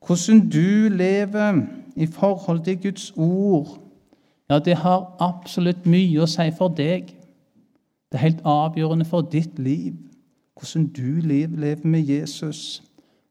hvordan 0.08 0.48
du 0.48 0.88
lever 0.88 1.66
i 1.96 2.06
forhold 2.06 2.64
til 2.64 2.82
Guds 2.82 3.12
ord, 3.16 3.78
ja, 4.50 4.58
det 4.58 4.76
har 4.76 5.16
absolutt 5.20 5.86
mye 5.86 6.22
å 6.24 6.28
si 6.30 6.46
for 6.56 6.72
deg. 6.72 7.10
Det 8.08 8.16
er 8.16 8.24
helt 8.24 8.40
avgjørende 8.48 9.04
for 9.04 9.26
ditt 9.28 9.58
liv. 9.60 9.98
Hvordan 10.56 10.86
du 10.96 11.20
lever 11.20 11.84
med 11.84 12.08
Jesus, 12.08 12.82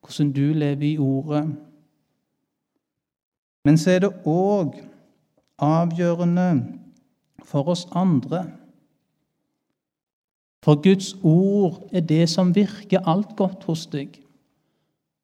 hvordan 0.05 0.31
du 0.31 0.53
lever 0.53 0.85
i 0.91 0.97
Ordet. 0.97 1.47
Men 3.67 3.75
så 3.75 3.97
er 3.97 4.05
det 4.05 4.13
òg 4.23 4.77
avgjørende 5.59 6.47
for 7.43 7.67
oss 7.73 7.83
andre. 7.91 8.45
For 10.63 10.79
Guds 10.83 11.17
ord 11.23 11.81
er 11.91 12.05
det 12.07 12.29
som 12.31 12.53
virker 12.55 13.03
alt 13.03 13.35
godt 13.35 13.67
hos 13.67 13.83
deg. 13.91 14.15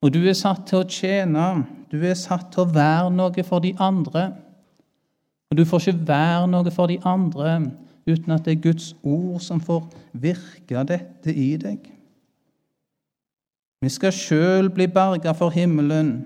Og 0.04 0.12
du 0.12 0.20
er 0.28 0.36
satt 0.36 0.66
til 0.68 0.82
å 0.82 0.90
tjene, 0.92 1.48
du 1.88 2.02
er 2.04 2.20
satt 2.20 2.50
til 2.52 2.66
å 2.66 2.74
være 2.76 3.16
noe 3.16 3.48
for 3.48 3.64
de 3.64 3.72
andre. 3.80 4.26
Og 5.48 5.62
du 5.62 5.64
får 5.70 5.94
ikke 5.94 6.08
være 6.12 6.52
noe 6.52 6.76
for 6.76 6.92
de 6.92 7.00
andre 7.08 7.56
uten 8.04 8.36
at 8.36 8.44
det 8.44 8.58
er 8.58 8.64
Guds 8.68 8.92
ord 9.08 9.40
som 9.40 9.64
får 9.64 9.86
virke 10.12 10.84
dette 10.92 11.32
i 11.32 11.54
deg. 11.56 11.88
Vi 13.84 13.92
skal 13.92 14.12
sjøl 14.16 14.68
bli 14.72 14.92
berga 14.92 15.32
for 15.32 15.56
himmelen, 15.56 16.18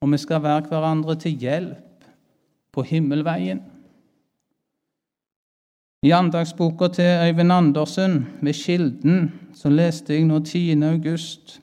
og 0.00 0.12
vi 0.12 0.18
skal 0.18 0.42
være 0.42 0.68
hverandre 0.70 1.16
til 1.18 1.38
hjelp 1.38 2.06
på 2.72 2.82
himmelveien. 2.82 3.62
I 6.02 6.10
andagsboka 6.14 6.88
til 6.94 7.08
Øyvind 7.26 7.52
Andersen 7.52 8.26
ved 8.42 8.54
Kilden 8.54 9.32
så 9.54 9.68
leste 9.68 10.14
jeg 10.14 10.28
nå 10.28 10.38
10. 10.38 10.82
august 10.82 11.58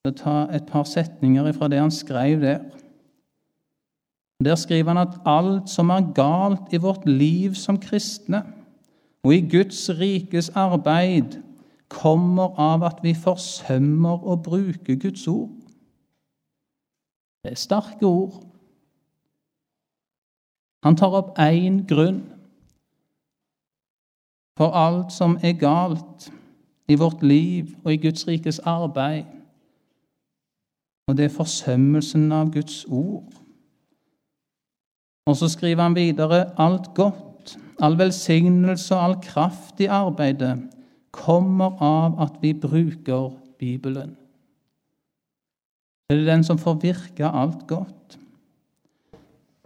skal 0.00 0.16
ta 0.18 0.56
et 0.56 0.66
par 0.66 0.84
setninger 0.84 1.52
fra 1.52 1.68
det 1.68 1.78
han 1.78 1.90
skrev 1.90 2.40
der. 2.40 2.58
Der 4.44 4.54
skriver 4.54 4.88
han 4.94 5.08
at 5.08 5.18
alt 5.26 5.70
som 5.70 5.90
er 5.90 6.12
galt 6.14 6.72
i 6.72 6.76
vårt 6.82 7.06
liv 7.06 7.54
som 7.54 7.78
kristne, 7.78 8.42
og 9.22 9.34
i 9.34 9.40
Guds 9.50 9.90
rikes 9.90 10.50
arbeid, 10.54 11.40
kommer 11.88 12.54
av 12.60 12.84
at 12.86 13.00
vi 13.02 13.14
forsømmer 13.14 14.22
å 14.22 14.36
bruke 14.36 14.96
Guds 15.00 15.26
ord. 15.28 15.57
Det 17.44 17.52
er 17.52 17.60
sterke 17.60 18.06
ord. 18.06 18.42
Han 20.84 20.96
tar 20.96 21.14
opp 21.14 21.38
én 21.42 21.82
grunn 21.88 22.22
for 24.58 24.74
alt 24.74 25.12
som 25.14 25.38
er 25.42 25.58
galt 25.58 26.30
i 26.88 26.94
vårt 26.98 27.22
liv 27.22 27.74
og 27.84 27.92
i 27.92 28.00
Guds 28.02 28.26
rikes 28.28 28.58
arbeid 28.58 29.38
og 31.08 31.16
det 31.16 31.24
er 31.24 31.32
forsømmelsen 31.32 32.28
av 32.36 32.50
Guds 32.52 32.82
ord. 32.92 33.32
Og 35.28 35.36
så 35.36 35.48
skriver 35.48 35.82
han 35.82 35.96
videre 35.96 36.42
alt 36.60 36.92
godt, 36.96 37.56
all 37.80 37.96
velsignelse 37.98 38.94
og 38.96 39.04
all 39.04 39.16
kraft 39.24 39.80
i 39.80 39.88
arbeidet 39.88 40.56
kommer 41.14 41.80
av 41.84 42.18
at 42.20 42.36
vi 42.42 42.52
bruker 42.52 43.30
Bibelen. 43.58 44.16
Det 46.08 46.20
er 46.20 46.24
den 46.24 46.44
som 46.44 46.58
får 46.58 46.74
virke 46.74 47.26
alt 47.26 47.66
godt. 47.66 48.18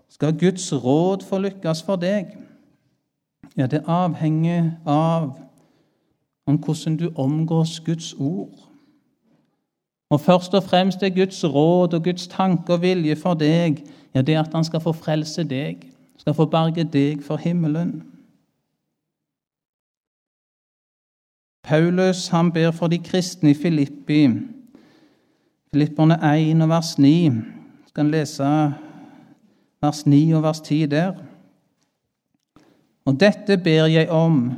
Skal 0.08 0.38
Guds 0.38 0.72
råd 0.84 1.22
få 1.28 1.38
lykkes 1.38 1.82
for 1.82 1.96
deg? 1.96 2.34
Ja, 3.56 3.66
det 3.66 3.84
avhenger 3.86 4.72
av 4.86 5.38
om 6.46 6.58
hvordan 6.58 6.96
du 6.96 7.12
omgås 7.14 7.80
Guds 7.80 8.14
ord. 8.18 8.68
Og 10.10 10.20
først 10.20 10.54
og 10.54 10.62
fremst 10.62 11.02
er 11.02 11.14
Guds 11.14 11.44
råd 11.44 11.94
og 11.94 12.04
Guds 12.04 12.26
tanke 12.26 12.72
og 12.72 12.82
vilje 12.82 13.16
for 13.16 13.34
deg 13.34 13.84
ja, 14.14 14.22
det 14.22 14.36
at 14.36 14.54
han 14.54 14.64
skal 14.64 14.80
få 14.80 14.92
frelse 14.92 15.44
deg, 15.44 15.86
skal 16.18 16.34
få 16.34 16.46
berge 16.46 16.84
deg 16.84 17.22
for 17.24 17.36
himmelen. 17.36 18.02
Paulus 21.62 22.28
han 22.28 22.52
ber 22.52 22.70
for 22.70 22.90
de 22.92 22.98
kristne 22.98 23.50
i 23.50 23.54
Filippi, 23.54 24.26
Filipperne 25.72 26.18
1 26.20 26.60
og 26.60 26.68
vers 26.68 26.98
9. 26.98 27.08
Jeg 27.24 27.92
kan 27.96 28.10
lese 28.12 28.48
vers 29.80 30.02
9 30.04 30.18
og 30.36 30.42
vers 30.44 30.58
10 30.60 30.80
der. 30.92 31.14
Og 33.08 33.16
dette 33.16 33.56
ber 33.56 33.88
jeg 33.88 34.10
om 34.12 34.50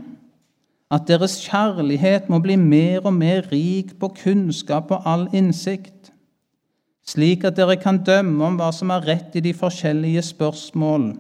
at 0.90 1.06
deres 1.06 1.36
kjærlighet 1.44 2.26
må 2.26 2.40
bli 2.42 2.56
mer 2.58 3.06
og 3.06 3.14
mer 3.14 3.46
rik 3.52 3.94
på 4.00 4.10
kunnskap 4.24 4.90
og 4.90 5.06
all 5.06 5.28
innsikt, 5.30 6.10
slik 7.06 7.46
at 7.46 7.62
dere 7.62 7.78
kan 7.78 8.02
dømme 8.02 8.50
om 8.50 8.58
hva 8.58 8.72
som 8.74 8.90
er 8.90 9.06
rett 9.06 9.38
i 9.38 9.46
de 9.46 9.54
forskjellige 9.54 10.26
spørsmål, 10.34 11.12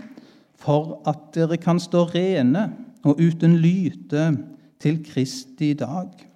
for 0.58 1.04
at 1.06 1.30
dere 1.38 1.62
kan 1.62 1.78
stå 1.78 2.08
rene 2.10 2.66
og 3.06 3.22
uten 3.22 3.60
lyte 3.62 4.32
til 4.82 5.04
Kristi 5.06 5.70
dag. 5.78 6.33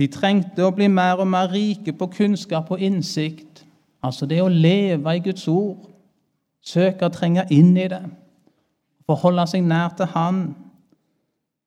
De 0.00 0.06
trengte 0.08 0.64
å 0.64 0.72
bli 0.72 0.86
mer 0.88 1.20
og 1.20 1.28
mer 1.28 1.50
rike 1.52 1.92
på 1.92 2.06
kunnskap 2.14 2.70
og 2.72 2.80
innsikt, 2.80 3.66
altså 4.00 4.24
det 4.24 4.38
å 4.40 4.48
leve 4.48 5.12
i 5.12 5.20
Guds 5.20 5.44
ord, 5.52 5.90
søke 6.64 7.04
å 7.04 7.12
trenge 7.12 7.44
inn 7.52 7.74
i 7.76 7.84
det, 7.92 8.00
forholde 9.04 9.44
seg 9.50 9.66
nær 9.68 9.92
til 9.98 10.08
Han. 10.14 10.40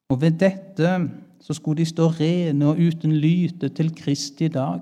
Og 0.10 0.22
ved 0.24 0.40
dette 0.42 0.96
så 1.44 1.54
skulle 1.54 1.84
de 1.84 1.92
stå 1.92 2.08
rene 2.18 2.72
og 2.72 2.82
uten 2.82 3.14
lyte 3.22 3.70
til 3.70 3.94
Kristi 3.94 4.50
dag. 4.50 4.82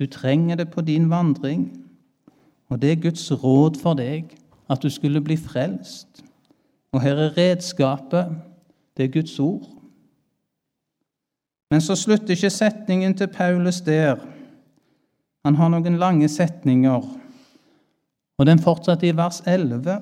Du 0.00 0.06
trenger 0.08 0.56
det 0.62 0.70
på 0.72 0.80
din 0.88 1.10
vandring, 1.12 1.66
og 2.72 2.80
det 2.80 2.94
er 2.94 3.02
Guds 3.10 3.28
råd 3.44 3.76
for 3.82 3.98
deg 3.98 4.32
at 4.72 4.80
du 4.80 4.88
skulle 4.88 5.20
bli 5.20 5.36
frelst. 5.36 6.24
Og 6.96 7.04
her 7.04 7.26
er 7.26 7.36
redskapet. 7.36 8.32
Det 8.96 9.04
er 9.04 9.14
Guds 9.20 9.36
ord. 9.40 9.68
Men 11.72 11.80
så 11.80 11.94
slutter 11.96 12.34
ikke 12.34 12.50
setningen 12.52 13.14
til 13.16 13.30
Paulus 13.32 13.78
der. 13.80 14.18
Han 15.46 15.54
har 15.56 15.70
noen 15.72 15.94
lange 15.96 16.28
setninger, 16.28 17.06
og 18.38 18.46
den 18.46 18.58
fortsetter 18.60 19.08
i 19.08 19.14
vers 19.16 19.40
11. 19.48 19.94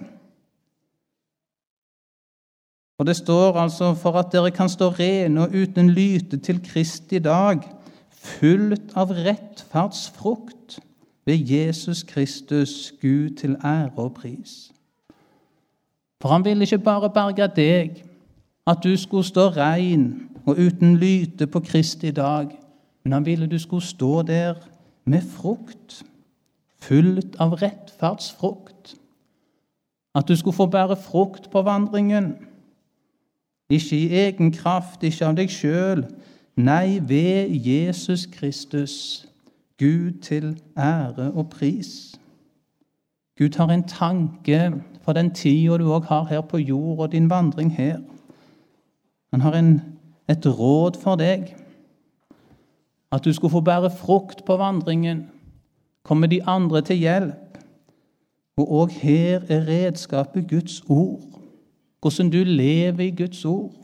Og 2.99 3.07
Det 3.07 3.15
står 3.17 3.57
altså 3.57 3.95
for 3.95 4.19
at 4.19 4.33
dere 4.33 4.51
kan 4.51 4.69
stå 4.69 4.89
rene 4.99 5.45
og 5.47 5.55
uten 5.55 5.91
lyte 5.91 6.37
til 6.37 6.59
Kristi 6.65 7.19
dag, 7.19 7.63
fullt 8.11 8.91
av 8.99 9.15
rettferdsfrukt 9.15 10.81
ved 11.25 11.47
Jesus 11.55 12.03
Kristus, 12.03 12.93
Gud 13.01 13.37
til 13.39 13.57
ære 13.65 13.95
og 13.97 14.15
pris. 14.15 14.73
For 16.21 16.29
han 16.29 16.45
ville 16.45 16.67
ikke 16.67 16.83
bare 16.83 17.11
berge 17.15 17.47
deg, 17.57 18.03
at 18.67 18.83
du 18.85 18.97
skulle 18.97 19.25
stå 19.25 19.49
rein 19.55 20.31
og 20.47 20.59
uten 20.59 20.97
lyte 20.97 21.47
på 21.47 21.61
Kristi 21.61 22.11
dag, 22.11 22.49
men 23.05 23.13
han 23.13 23.27
ville 23.27 23.47
du 23.47 23.59
skulle 23.59 23.85
stå 23.85 24.23
der 24.23 24.55
med 25.05 25.23
frukt, 25.23 26.03
fullt 26.83 27.37
av 27.39 27.53
rettferdsfrukt. 27.53 28.95
At 30.15 30.29
du 30.29 30.37
skulle 30.37 30.57
få 30.57 30.67
bære 30.67 30.97
frukt 30.97 31.51
på 31.51 31.63
vandringen. 31.63 32.35
Ikke 33.71 33.97
i 33.97 34.15
egen 34.15 34.53
kraft, 34.53 35.03
ikke 35.03 35.27
av 35.27 35.37
deg 35.39 35.51
sjøl, 35.51 36.05
nei, 36.57 36.99
ved 37.07 37.53
Jesus 37.55 38.27
Kristus, 38.27 39.27
Gud 39.79 40.21
til 40.23 40.57
ære 40.77 41.31
og 41.33 41.51
pris. 41.51 42.19
Gud 43.39 43.57
har 43.57 43.71
en 43.73 43.87
tanke 43.89 44.73
for 45.03 45.13
den 45.13 45.31
tida 45.35 45.79
du 45.79 45.89
òg 45.95 46.05
har 46.11 46.27
her 46.29 46.41
på 46.41 46.59
jord, 46.59 46.99
og 46.99 47.13
din 47.13 47.31
vandring 47.31 47.73
her. 47.75 47.99
Han 49.33 49.41
har 49.41 49.53
en, 49.53 49.83
et 50.31 50.47
råd 50.47 51.01
for 51.03 51.19
deg. 51.19 51.57
At 53.13 53.25
du 53.25 53.33
skulle 53.35 53.51
få 53.51 53.61
bære 53.61 53.91
frukt 53.91 54.45
på 54.47 54.57
vandringen, 54.57 55.31
komme 56.03 56.27
de 56.27 56.45
andre 56.45 56.83
til 56.83 56.97
hjelp. 56.97 57.59
Og 58.57 58.73
òg 58.83 58.89
her 59.03 59.41
er 59.49 59.67
redskapet 59.67 60.49
Guds 60.51 60.83
ord, 60.89 61.23
hvordan 62.01 62.31
du 62.31 62.43
lever 62.45 63.01
i 63.01 63.15
Guds 63.17 63.45
ord. 63.45 63.75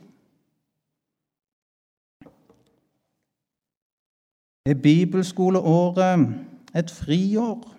Er 4.66 4.74
bibelskoleåret 4.74 6.34
et 6.76 6.90
friår? 6.90 7.72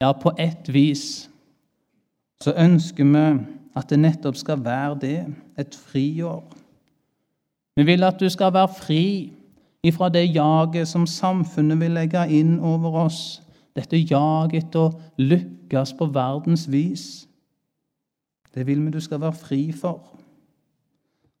Ja, 0.00 0.12
på 0.12 0.32
ett 0.38 0.72
vis 0.72 1.31
så 2.42 2.54
ønsker 2.58 3.06
vi 3.06 3.26
at 3.78 3.88
det 3.90 4.00
nettopp 4.02 4.36
skal 4.36 4.64
være 4.64 4.98
det, 5.00 5.18
et 5.58 5.76
friår. 5.88 6.42
Vi 7.76 7.86
vil 7.88 8.04
at 8.04 8.20
du 8.20 8.28
skal 8.28 8.52
være 8.52 8.68
fri 8.68 9.32
ifra 9.82 10.08
det 10.08 10.34
jaget 10.34 10.88
som 10.88 11.06
samfunnet 11.06 11.80
vil 11.80 11.94
legge 11.96 12.26
inn 12.30 12.58
over 12.60 13.04
oss, 13.06 13.42
dette 13.76 13.96
jaget 13.96 14.66
etter 14.66 14.88
å 14.88 14.92
lykkes 15.18 15.94
på 15.98 16.10
verdens 16.12 16.66
vis. 16.72 17.06
Det 18.54 18.66
vil 18.66 18.82
vi 18.84 18.92
du 18.92 19.00
skal 19.00 19.22
være 19.22 19.38
fri 19.38 19.62
for. 19.72 20.02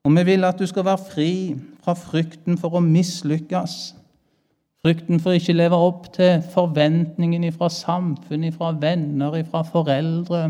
Og 0.04 0.16
vi 0.16 0.24
vil 0.32 0.44
at 0.44 0.58
du 0.58 0.66
skal 0.66 0.86
være 0.88 1.04
fri 1.10 1.32
fra 1.84 1.92
frykten 1.94 2.56
for 2.58 2.78
å 2.78 2.82
mislykkes. 2.82 3.94
Frykten 4.82 5.20
for 5.22 5.36
ikke 5.36 5.54
leve 5.54 5.78
opp 5.78 6.08
til 6.16 6.40
forventningen 6.54 7.44
fra 7.54 7.68
samfunnet, 7.70 8.56
fra 8.56 8.72
venner, 8.80 9.36
fra 9.46 9.62
foreldre, 9.62 10.48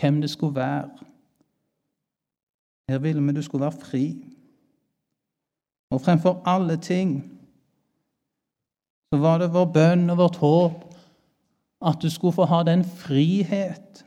hvem 0.00 0.20
det 0.20 0.30
skulle 0.30 0.54
være. 0.54 0.90
Her 2.88 2.98
ville 2.98 3.22
vi 3.22 3.32
du 3.32 3.42
skulle 3.42 3.62
være 3.62 3.80
fri. 3.80 4.24
Og 5.90 6.00
fremfor 6.00 6.42
alle 6.46 6.76
ting 6.76 7.30
så 9.12 9.18
var 9.18 9.38
det 9.38 9.52
vår 9.52 9.64
bønn 9.64 10.10
og 10.10 10.18
vårt 10.18 10.36
håp 10.36 10.94
at 11.84 12.02
du 12.02 12.10
skulle 12.10 12.34
få 12.34 12.44
ha 12.44 12.62
den 12.62 12.84
frihet 12.84 14.04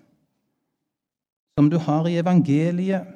som 1.57 1.69
du 1.69 1.77
har 1.77 2.07
i 2.07 2.17
evangeliet. 2.17 3.07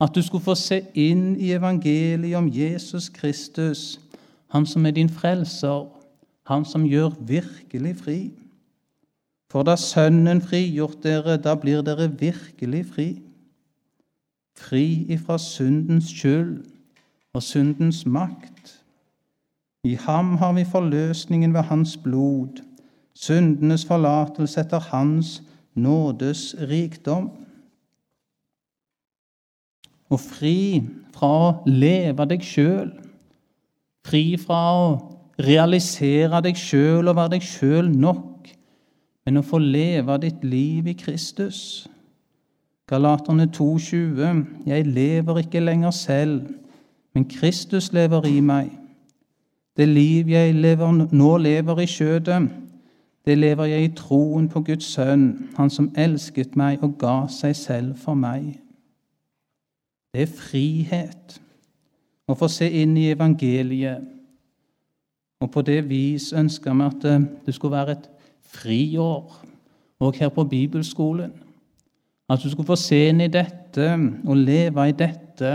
At 0.00 0.14
du 0.14 0.22
skulle 0.22 0.44
få 0.44 0.54
se 0.54 0.80
inn 0.94 1.36
i 1.36 1.52
evangeliet 1.52 2.36
om 2.36 2.48
Jesus 2.52 3.08
Kristus 3.08 4.00
han 4.48 4.66
som 4.66 4.86
er 4.86 4.90
din 4.90 5.10
frelser, 5.10 5.88
han 6.46 6.64
som 6.64 6.86
gjør 6.86 7.16
virkelig 7.20 7.96
fri. 7.96 8.18
For 9.50 9.62
da 9.62 9.76
Sønnen 9.78 10.42
frigjort 10.42 11.02
dere, 11.04 11.36
da 11.38 11.54
blir 11.54 11.84
dere 11.86 12.08
virkelig 12.20 12.82
fri. 12.92 13.08
Fri 14.56 15.06
ifra 15.12 15.38
syndens 15.38 16.10
skyld 16.10 16.64
og 17.36 17.42
syndens 17.42 18.06
makt. 18.06 18.82
I 19.84 19.94
ham 19.94 20.36
har 20.40 20.52
vi 20.56 20.64
forløsningen 20.64 21.54
ved 21.54 21.68
hans 21.70 21.96
blod, 21.96 22.62
syndenes 23.14 23.84
forlatelse 23.86 24.60
etter 24.60 24.80
hans 24.90 25.42
nådes 25.74 26.56
rikdom. 26.58 27.30
Og 30.10 30.20
fri 30.20 30.82
fra 31.14 31.30
å 31.36 31.52
leve 31.66 32.26
deg 32.30 32.42
sjøl 32.46 32.90
Fri 34.06 34.36
fra 34.38 34.58
å 34.70 34.90
realisere 35.42 36.38
deg 36.44 36.58
sjøl 36.58 37.08
og 37.10 37.16
være 37.18 37.34
deg 37.36 37.46
sjøl 37.46 37.88
nok, 37.90 38.35
men 39.26 39.40
å 39.40 39.44
få 39.44 39.58
leve 39.58 40.16
ditt 40.22 40.44
liv 40.46 40.86
i 40.86 40.94
Kristus. 40.94 41.88
Galaterne 42.86 43.48
2,20.: 43.50 44.44
Jeg 44.66 44.86
lever 44.86 45.38
ikke 45.42 45.60
lenger 45.60 45.90
selv, 45.90 46.46
men 47.14 47.24
Kristus 47.28 47.92
lever 47.92 48.26
i 48.26 48.40
meg. 48.40 48.70
Det 49.76 49.88
liv 49.88 50.28
jeg 50.28 50.54
lever, 50.54 51.08
nå 51.12 51.36
lever 51.36 51.82
i 51.82 51.86
skjødet, 51.86 52.48
det 53.26 53.38
lever 53.38 53.64
jeg 53.64 53.84
i 53.84 53.94
troen 53.98 54.48
på 54.48 54.62
Guds 54.62 54.86
sønn, 54.94 55.48
Han 55.56 55.70
som 55.70 55.90
elsket 55.96 56.56
meg 56.56 56.82
og 56.82 56.98
ga 56.98 57.26
seg 57.28 57.56
selv 57.56 57.96
for 57.98 58.14
meg. 58.14 58.60
Det 60.14 60.22
er 60.22 60.36
frihet 60.38 61.40
å 62.28 62.34
få 62.34 62.48
se 62.48 62.70
inn 62.70 62.96
i 62.96 63.10
evangeliet. 63.10 64.04
Og 65.40 65.50
på 65.50 65.62
det 65.62 65.82
vis 65.88 66.32
ønsker 66.32 66.74
vi 66.74 66.86
at 66.86 67.04
eh, 67.04 67.26
det 67.46 67.54
skulle 67.54 67.76
være 67.76 67.92
et 67.92 68.08
friår 68.52 69.42
òg 70.00 70.20
her 70.20 70.28
på 70.28 70.44
bibelskolen. 70.44 71.32
At 72.28 72.42
du 72.42 72.50
skulle 72.50 72.66
få 72.66 72.76
se 72.76 73.08
inn 73.08 73.22
i 73.22 73.30
dette 73.30 73.86
og 74.26 74.36
leve 74.36 74.88
i 74.88 74.94
dette, 74.96 75.52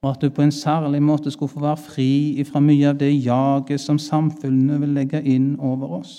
og 0.00 0.10
at 0.10 0.22
du 0.22 0.30
på 0.32 0.42
en 0.42 0.52
særlig 0.52 1.02
måte 1.02 1.30
skulle 1.30 1.52
få 1.52 1.60
være 1.60 1.76
fri 1.76 2.44
fra 2.48 2.60
mye 2.64 2.88
av 2.88 3.00
det 3.00 3.12
jaget 3.12 3.80
som 3.80 3.98
samfunnet 4.00 4.80
vil 4.80 4.94
legge 4.96 5.20
inn 5.22 5.58
over 5.60 6.00
oss. 6.00 6.14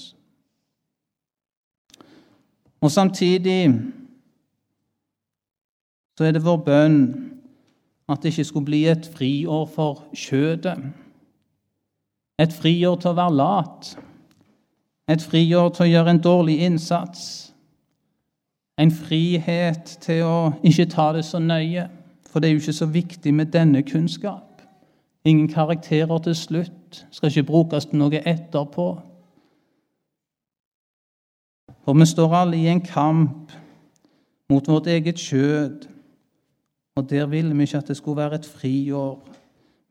Og 2.81 2.91
samtidig 2.91 3.71
så 6.17 6.25
er 6.25 6.31
det 6.31 6.45
vår 6.45 6.61
bønn 6.65 6.99
at 8.09 8.21
det 8.21 8.33
ikke 8.33 8.45
skulle 8.45 8.69
bli 8.69 8.85
et 8.89 9.09
friår 9.15 9.65
for 9.73 10.03
kjødet. 10.13 10.77
Et 12.41 12.53
friår 12.53 12.97
til 13.01 13.13
å 13.13 13.17
være 13.17 13.37
lat. 13.37 13.91
Et 15.11 15.21
friår 15.21 15.69
til 15.75 15.85
å 15.85 15.89
gjøre 15.89 16.13
en 16.15 16.21
dårlig 16.23 16.57
innsats. 16.65 17.51
En 18.79 18.91
frihet 18.91 19.97
til 20.01 20.23
å 20.23 20.37
ikke 20.63 20.87
ta 20.93 21.09
det 21.13 21.25
så 21.27 21.41
nøye, 21.43 21.89
for 22.29 22.39
det 22.39 22.49
er 22.49 22.55
jo 22.55 22.63
ikke 22.63 22.79
så 22.79 22.87
viktig 22.87 23.33
med 23.35 23.51
denne 23.53 23.83
kunnskap. 23.83 24.63
Ingen 25.25 25.51
karakterer 25.51 26.23
til 26.23 26.35
slutt. 26.35 27.05
Skal 27.11 27.29
ikke 27.29 27.49
brukes 27.51 27.85
til 27.91 27.99
noe 27.99 28.23
etterpå. 28.25 28.87
For 31.85 31.97
vi 31.97 32.07
står 32.07 32.35
alle 32.35 32.57
i 32.57 32.69
en 32.71 32.81
kamp 32.81 33.51
mot 34.49 34.67
vårt 34.67 34.87
eget 34.87 35.19
kjød 35.19 35.91
og 36.95 37.09
der 37.09 37.25
ville 37.25 37.55
vi 37.55 37.61
ikke 37.61 37.77
at 37.77 37.87
det 37.87 37.97
skulle 37.97 38.17
være 38.17 38.35
et 38.35 38.45
friår, 38.45 39.19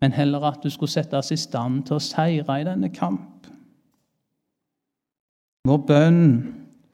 men 0.00 0.12
heller 0.12 0.40
at 0.40 0.58
du 0.62 0.70
skulle 0.70 0.90
sette 0.90 1.16
oss 1.16 1.30
i 1.30 1.36
stand 1.36 1.82
til 1.88 1.96
å 1.96 2.04
seire 2.04 2.60
i 2.60 2.64
denne 2.64 2.90
kamp. 2.92 3.39
Vår 5.68 5.80
bønn 5.88 6.24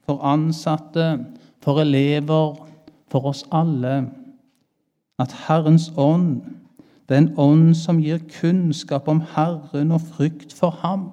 for 0.07 0.23
ansatte, 0.23 1.25
for 1.63 1.81
elever, 1.81 2.55
for 3.11 3.29
oss 3.31 3.43
alle, 3.51 4.07
at 5.19 5.33
Herrens 5.47 5.91
ånd, 5.97 6.41
den 7.09 7.31
ånd 7.39 7.75
som 7.79 8.01
gir 8.03 8.19
kunnskap 8.39 9.07
om 9.07 9.21
Herren 9.35 9.91
og 9.95 10.01
frykt 10.01 10.53
for 10.53 10.75
ham, 10.83 11.09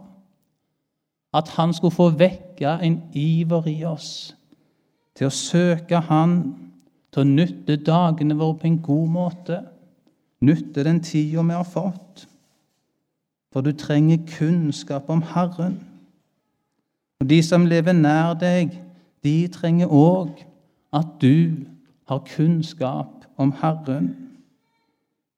at 1.35 1.49
han 1.57 1.73
skulle 1.75 1.95
få 1.95 2.09
vekke 2.19 2.79
en 2.83 3.03
iver 3.15 3.67
i 3.71 3.81
oss 3.87 4.35
til 5.15 5.29
å 5.29 5.35
søke 5.35 6.01
Han, 6.09 6.39
til 7.15 7.23
å 7.23 7.31
nytte 7.31 7.79
dagene 7.87 8.35
våre 8.39 8.59
på 8.59 8.67
en 8.67 8.81
god 8.83 9.11
måte, 9.15 9.61
nytte 10.43 10.83
den 10.87 11.01
tida 11.07 11.45
vi 11.47 11.55
har 11.55 11.69
fått. 11.69 12.25
For 13.55 13.63
du 13.63 13.71
trenger 13.79 14.25
kunnskap 14.27 15.11
om 15.15 15.23
Herren. 15.23 15.79
Og 17.21 17.31
de 17.31 17.43
som 17.43 17.67
lever 17.67 17.93
nær 17.93 18.35
deg, 18.35 18.75
de 19.25 19.49
trenger 19.49 19.93
òg 19.93 20.45
at 20.95 21.07
du 21.23 21.67
har 22.09 22.27
kunnskap 22.37 23.25
om 23.37 23.53
Herren. 23.63 24.11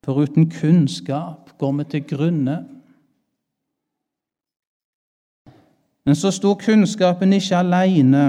For 0.05 0.23
uten 0.23 0.51
kunnskap 0.51 1.59
går 1.59 1.73
vi 1.73 1.85
til 1.85 2.05
grunne. 2.09 2.57
Men 6.07 6.15
så 6.15 6.31
sto 6.31 6.55
kunnskapen 6.55 7.33
ikke 7.33 7.57
aleine. 7.57 8.27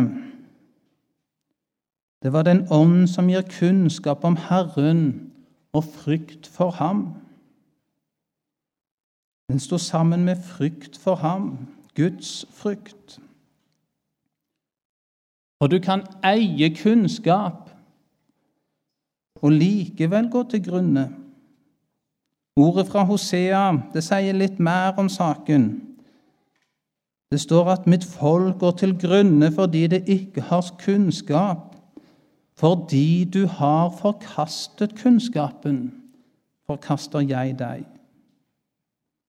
Det 2.24 2.34
var 2.34 2.44
den 2.44 2.66
ånd 2.72 3.08
som 3.08 3.30
gir 3.30 3.46
kunnskap 3.60 4.24
om 4.26 4.38
Herren 4.50 5.32
og 5.74 5.84
frykt 5.84 6.48
for 6.48 6.72
ham. 6.72 7.14
Den 9.48 9.60
sto 9.60 9.78
sammen 9.78 10.26
med 10.26 10.36
frykt 10.44 10.98
for 10.98 11.16
ham, 11.16 11.68
Guds 11.96 12.46
frykt. 12.52 13.20
Og 15.60 15.72
du 15.72 15.80
kan 15.80 16.04
eie 16.26 16.70
kunnskap 16.76 17.70
og 19.42 19.52
likevel 19.52 20.30
gå 20.32 20.44
til 20.50 20.64
grunne. 20.66 21.10
Ordet 22.58 22.88
fra 22.88 23.04
Hosea 23.06 23.72
det 23.94 24.04
sier 24.06 24.34
litt 24.38 24.60
mer 24.60 24.98
om 24.98 25.10
saken. 25.10 25.68
Det 27.32 27.40
står 27.42 27.70
at 27.70 27.88
'mitt 27.88 28.06
folk 28.06 28.60
går 28.60 28.72
til 28.72 28.98
grunne 29.00 29.52
fordi 29.52 29.88
det 29.88 30.04
ikke 30.10 30.42
har 30.42 30.62
kunnskap'. 30.62 31.78
Fordi 32.58 33.24
du 33.24 33.48
har 33.48 33.90
forkastet 33.90 34.96
kunnskapen, 34.98 35.94
forkaster 36.66 37.20
jeg 37.20 37.60
deg. 37.60 37.86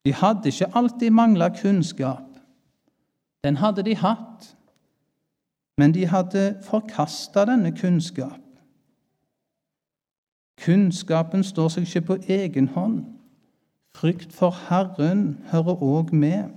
De 0.05 0.13
hadde 0.13 0.49
ikke 0.49 0.71
alltid 0.75 1.11
mangla 1.11 1.49
kunnskap. 1.49 2.25
Den 3.45 3.57
hadde 3.57 3.83
de 3.83 3.97
hatt. 3.97 4.57
Men 5.79 5.95
de 5.95 6.07
hadde 6.11 6.59
forkasta 6.63 7.45
denne 7.47 7.71
kunnskap. 7.73 8.41
Kunnskapen 10.59 11.45
står 11.47 11.69
seg 11.71 11.87
ikke 11.87 12.01
på 12.09 12.17
egen 12.27 12.69
hånd. 12.75 13.05
Frykt 13.95 14.35
for 14.35 14.51
Herren 14.69 15.39
hører 15.53 15.83
òg 15.83 16.11
med. 16.13 16.51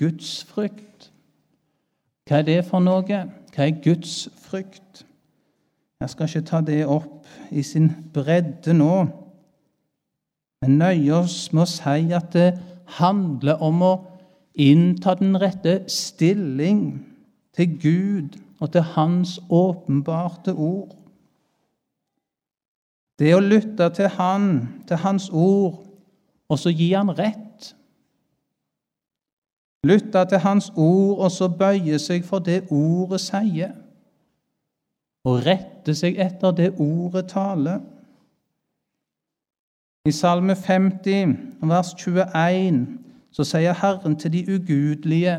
Guds 0.00 0.40
frykt. 0.48 1.10
Hva 2.24 2.40
er 2.40 2.48
det 2.48 2.58
for 2.64 2.80
noe? 2.80 3.04
Hva 3.52 3.66
er 3.66 3.76
Guds 3.84 4.28
frykt? 4.40 5.04
Jeg 6.00 6.10
skal 6.10 6.30
ikke 6.30 6.46
ta 6.48 6.62
det 6.64 6.80
opp 6.88 7.28
i 7.52 7.62
sin 7.62 7.90
bredde 8.14 8.72
nå, 8.72 8.94
men 10.62 10.78
nøye 10.80 11.12
oss 11.18 11.50
med 11.52 11.66
å 11.66 11.68
si 11.68 12.14
at 12.16 12.32
det 12.32 12.48
handler 12.96 13.60
om 13.60 13.82
å 13.84 13.92
innta 14.56 15.12
den 15.20 15.36
rette 15.40 15.82
stilling 15.92 17.09
til 17.56 17.76
Gud 17.82 18.38
og 18.60 18.72
til 18.72 18.80
Hans 18.80 19.40
åpenbarte 19.50 20.54
ord. 20.54 20.96
Det 23.18 23.34
å 23.36 23.40
lytte 23.44 23.90
til 23.96 24.08
Han, 24.16 24.46
til 24.88 24.96
Hans 24.96 25.28
ord, 25.32 25.82
og 26.48 26.58
så 26.58 26.72
gi 26.72 26.92
Han 26.92 27.12
rett. 27.18 27.74
Lytte 29.84 30.24
til 30.28 30.38
Hans 30.38 30.72
ord 30.76 31.24
og 31.24 31.30
så 31.32 31.48
bøye 31.48 31.98
seg 31.98 32.24
for 32.24 32.44
det 32.44 32.66
ordet 32.70 33.20
sier 33.20 33.76
og 35.24 35.42
rette 35.44 35.94
seg 35.96 36.18
etter 36.20 36.54
det 36.56 36.70
ordet 36.80 37.26
taler. 37.32 37.80
I 40.08 40.12
Salme 40.16 40.56
50, 40.56 41.34
vers 41.60 41.92
21, 41.92 42.86
så 43.36 43.44
sier 43.44 43.76
Herren 43.76 44.16
til 44.16 44.32
de 44.32 44.44
ugudelige, 44.54 45.34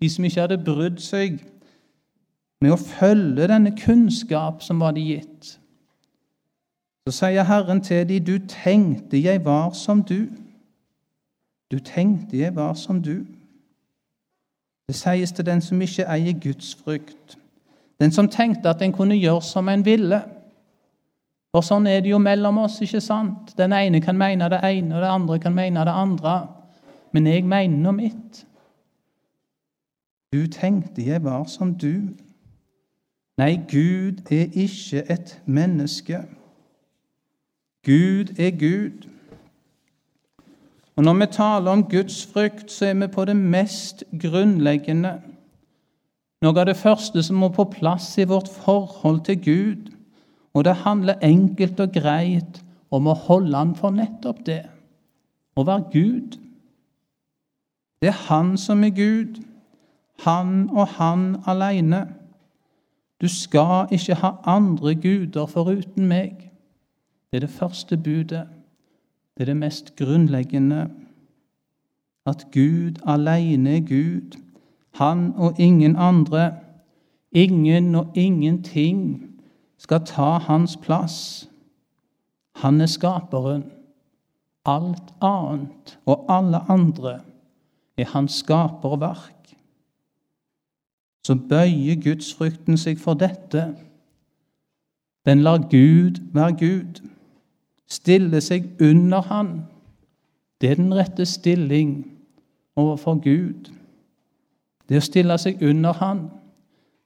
de 0.00 0.10
som 0.10 0.24
ikke 0.24 0.40
hadde 0.40 0.64
brydd 0.64 1.00
seg 1.02 1.40
med 2.62 2.74
å 2.74 2.80
følge 2.80 3.48
denne 3.50 3.72
kunnskap 3.78 4.62
som 4.62 4.80
var 4.82 4.94
de 4.96 5.04
gitt. 5.06 5.54
Så 7.08 7.14
sier 7.22 7.46
Herren 7.48 7.80
til 7.80 8.04
de, 8.08 8.18
du 8.20 8.36
tenkte 8.50 9.22
jeg 9.22 9.44
var 9.44 9.72
som 9.72 10.02
du. 10.02 10.28
Du 11.72 11.78
tenkte 11.78 12.38
jeg 12.38 12.54
var 12.56 12.74
som 12.74 13.02
du. 13.02 13.24
Det 14.88 14.96
sies 14.96 15.32
til 15.32 15.46
den 15.46 15.60
som 15.60 15.80
ikke 15.80 16.06
eier 16.08 16.36
Guds 16.40 16.74
frykt. 16.74 17.38
Den 18.00 18.12
som 18.12 18.28
tenkte 18.28 18.70
at 18.70 18.82
en 18.82 18.92
kunne 18.92 19.16
gjøre 19.18 19.42
som 19.42 19.68
en 19.68 19.84
ville. 19.84 20.20
For 21.52 21.64
sånn 21.64 21.88
er 21.88 22.02
det 22.04 22.12
jo 22.12 22.20
mellom 22.22 22.60
oss, 22.62 22.78
ikke 22.84 23.00
sant? 23.00 23.54
Den 23.58 23.72
ene 23.72 24.00
kan 24.04 24.18
mene 24.20 24.50
det 24.52 24.60
ene, 24.64 24.94
og 24.94 25.02
det 25.02 25.10
andre 25.12 25.38
kan 25.42 25.56
mene 25.56 25.84
det 25.84 25.94
andre. 25.96 26.34
Men 27.12 27.26
jeg 27.26 27.44
mener 27.48 27.82
noe 27.82 27.96
mitt. 27.96 28.44
Du 30.32 30.46
tenkte 30.46 31.06
jeg 31.06 31.24
var 31.24 31.44
som 31.44 31.74
du. 31.74 32.12
Nei, 33.38 33.54
Gud 33.70 34.32
er 34.32 34.50
ikke 34.52 35.04
et 35.10 35.42
menneske. 35.46 36.18
Gud 37.86 38.34
er 38.38 38.50
Gud. 38.50 39.08
Og 40.96 41.04
Når 41.04 41.14
vi 41.14 41.26
taler 41.30 41.70
om 41.70 41.84
Guds 41.84 42.26
frykt, 42.26 42.70
så 42.70 42.86
er 42.86 42.94
vi 42.94 43.06
på 43.06 43.24
det 43.24 43.36
mest 43.36 44.04
grunnleggende. 44.20 45.20
Noe 46.42 46.60
av 46.60 46.66
det 46.66 46.76
første 46.76 47.22
som 47.22 47.38
må 47.38 47.48
på 47.54 47.64
plass 47.70 48.18
i 48.18 48.26
vårt 48.28 48.48
forhold 48.48 49.20
til 49.24 49.38
Gud. 49.44 49.92
Og 50.54 50.64
det 50.64 50.74
handler 50.84 51.22
enkelt 51.22 51.80
og 51.80 51.92
greit 51.94 52.62
om 52.90 53.06
å 53.06 53.14
holde 53.14 53.56
Han 53.56 53.74
for 53.78 53.94
nettopp 53.94 54.44
det 54.46 54.64
å 55.56 55.64
være 55.64 55.90
Gud. 55.92 56.38
Det 58.02 58.10
er 58.10 58.24
Han 58.28 58.56
som 58.56 58.84
er 58.84 58.90
Gud, 58.90 59.38
Han 60.18 60.70
og 60.70 60.88
Han 60.88 61.36
alene. 61.46 62.08
Du 63.20 63.28
skal 63.28 63.88
ikke 63.90 64.14
ha 64.14 64.30
andre 64.44 64.94
guder 64.94 65.46
foruten 65.46 66.06
meg. 66.06 66.50
Det 67.30 67.36
er 67.36 67.46
det 67.46 67.50
første 67.50 67.96
budet. 67.96 68.46
Det 69.34 69.42
er 69.42 69.44
det 69.44 69.56
mest 69.56 69.96
grunnleggende. 69.96 70.90
At 72.26 72.46
Gud 72.52 73.00
alene 73.06 73.76
er 73.76 73.80
Gud 73.80 74.38
han 74.98 75.34
og 75.36 75.54
ingen 75.58 75.96
andre, 75.96 76.54
ingen 77.32 77.94
og 77.94 78.06
ingenting, 78.14 79.30
skal 79.78 80.04
ta 80.04 80.38
hans 80.42 80.76
plass. 80.76 81.48
Han 82.56 82.80
er 82.80 82.86
skaperen. 82.86 83.64
Alt 84.66 85.14
annet 85.22 85.98
og 86.06 86.24
alle 86.28 86.58
andre 86.68 87.20
er 87.96 88.10
hans 88.10 88.32
skaperverk. 88.42 89.37
Så 91.24 91.34
bøyer 91.48 92.00
gudsfrykten 92.02 92.76
seg 92.76 92.98
for 92.98 93.14
dette. 93.14 93.74
Den 95.26 95.40
lar 95.40 95.58
Gud 95.58 96.20
være 96.32 96.52
Gud, 96.58 97.02
stille 97.88 98.40
seg 98.40 98.70
under 98.80 99.20
Han. 99.20 99.62
Det 100.60 100.70
er 100.70 100.74
den 100.74 100.94
rette 100.94 101.26
stilling 101.26 102.18
overfor 102.76 103.14
Gud. 103.14 103.68
Det 104.88 104.96
å 104.96 105.04
stille 105.04 105.36
seg 105.38 105.62
under 105.62 105.92
Han, 106.00 106.22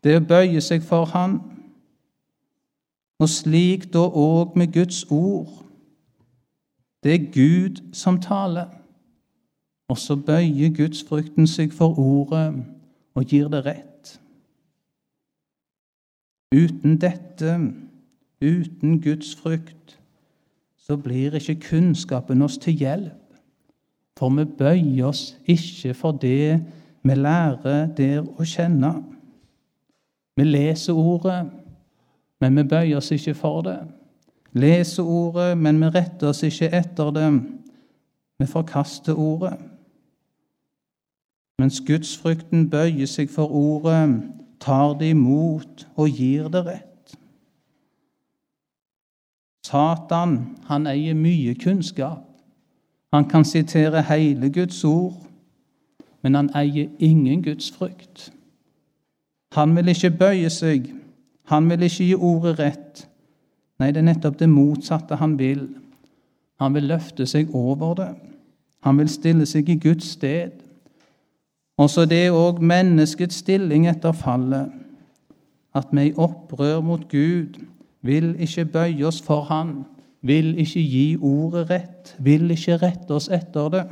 det 0.04 0.16
å 0.16 0.24
bøye 0.26 0.60
seg 0.60 0.84
for 0.86 1.10
Han. 1.14 1.40
Og 3.22 3.28
slik 3.28 3.88
da 3.94 4.06
òg 4.06 4.56
med 4.58 4.72
Guds 4.74 5.04
ord. 5.10 5.50
Det 7.02 7.14
er 7.14 7.30
Gud 7.34 7.82
som 7.94 8.20
taler. 8.20 8.70
Og 9.90 9.98
så 9.98 10.16
bøyer 10.16 10.70
gudsfrykten 10.76 11.46
seg 11.46 11.74
for 11.74 11.98
ordet 11.98 12.54
og 13.14 13.24
gir 13.28 13.50
det 13.52 13.64
rett. 13.66 13.91
Uten 16.52 16.98
dette, 17.00 17.72
uten 18.42 19.00
Guds 19.00 19.34
frykt, 19.36 20.00
så 20.76 20.96
blir 20.96 21.34
ikke 21.34 21.60
kunnskapen 21.60 22.42
oss 22.42 22.58
til 22.58 22.72
hjelp. 22.72 23.18
For 24.18 24.28
vi 24.28 24.44
bøyer 24.44 25.06
oss 25.06 25.38
ikke 25.46 25.94
for 25.94 26.12
det 26.12 26.60
vi 27.02 27.14
lærer 27.16 27.88
der 27.96 28.20
å 28.22 28.44
kjenne. 28.44 28.92
Vi 30.36 30.44
leser 30.44 30.94
ordet, 30.94 31.46
men 32.40 32.56
vi 32.56 32.66
bøyer 32.68 33.00
oss 33.00 33.10
ikke 33.14 33.34
for 33.34 33.64
det. 33.66 33.78
Leser 34.52 35.02
ordet, 35.02 35.58
men 35.58 35.80
vi 35.80 35.88
retter 35.94 36.28
oss 36.28 36.42
ikke 36.44 36.68
etter 36.76 37.10
det. 37.16 37.28
Vi 38.38 38.46
forkaster 38.46 39.14
ordet. 39.14 39.58
mens 41.58 41.78
gudsfrykten 41.86 42.70
bøyer 42.70 43.06
seg 43.06 43.28
for 43.30 43.46
ordet, 43.54 44.08
tar 44.62 44.94
det 44.98 45.10
imot 45.10 45.86
og 45.98 46.08
gir 46.08 46.48
det 46.52 46.64
rett. 46.66 47.16
Satan, 49.66 50.38
han 50.68 50.86
eier 50.86 51.14
mye 51.18 51.54
kunnskap. 51.58 52.28
Han 53.12 53.28
kan 53.28 53.44
sitere 53.44 54.02
hele 54.08 54.50
Guds 54.50 54.84
ord, 54.84 55.18
men 56.22 56.34
han 56.34 56.50
eier 56.56 56.88
ingen 56.98 57.42
Guds 57.42 57.70
frykt. 57.70 58.30
Han 59.52 59.76
vil 59.76 59.92
ikke 59.92 60.10
bøye 60.10 60.50
seg, 60.50 60.88
han 61.50 61.68
vil 61.70 61.82
ikke 61.84 62.06
gi 62.06 62.14
ordet 62.14 62.58
rett. 62.58 63.06
Nei, 63.78 63.90
det 63.90 64.00
er 64.00 64.08
nettopp 64.08 64.38
det 64.40 64.48
motsatte 64.48 65.18
han 65.20 65.34
vil. 65.38 65.66
Han 66.62 66.74
vil 66.74 66.86
løfte 66.88 67.26
seg 67.26 67.50
over 67.54 67.96
det. 67.98 68.12
Han 68.86 68.98
vil 68.98 69.10
stille 69.10 69.46
seg 69.46 69.68
i 69.68 69.78
Guds 69.82 70.14
sted. 70.14 70.61
Også 71.82 72.04
det 72.06 72.26
er 72.26 72.36
òg 72.36 72.60
menneskets 72.62 73.40
stilling 73.42 73.88
etter 73.90 74.14
fallet. 74.14 74.70
At 75.74 75.90
vi 75.90 76.10
i 76.10 76.14
opprør 76.20 76.82
mot 76.84 77.08
Gud 77.10 77.58
vil 78.06 78.34
ikke 78.38 78.64
bøye 78.74 79.06
oss 79.08 79.22
for 79.22 79.48
Han, 79.48 79.84
vil 80.22 80.52
ikke 80.58 80.82
gi 80.82 81.06
ordet 81.16 81.70
rett, 81.70 82.14
vil 82.18 82.50
ikke 82.54 82.76
rette 82.82 83.16
oss 83.16 83.28
etter 83.32 83.68
det. 83.72 83.82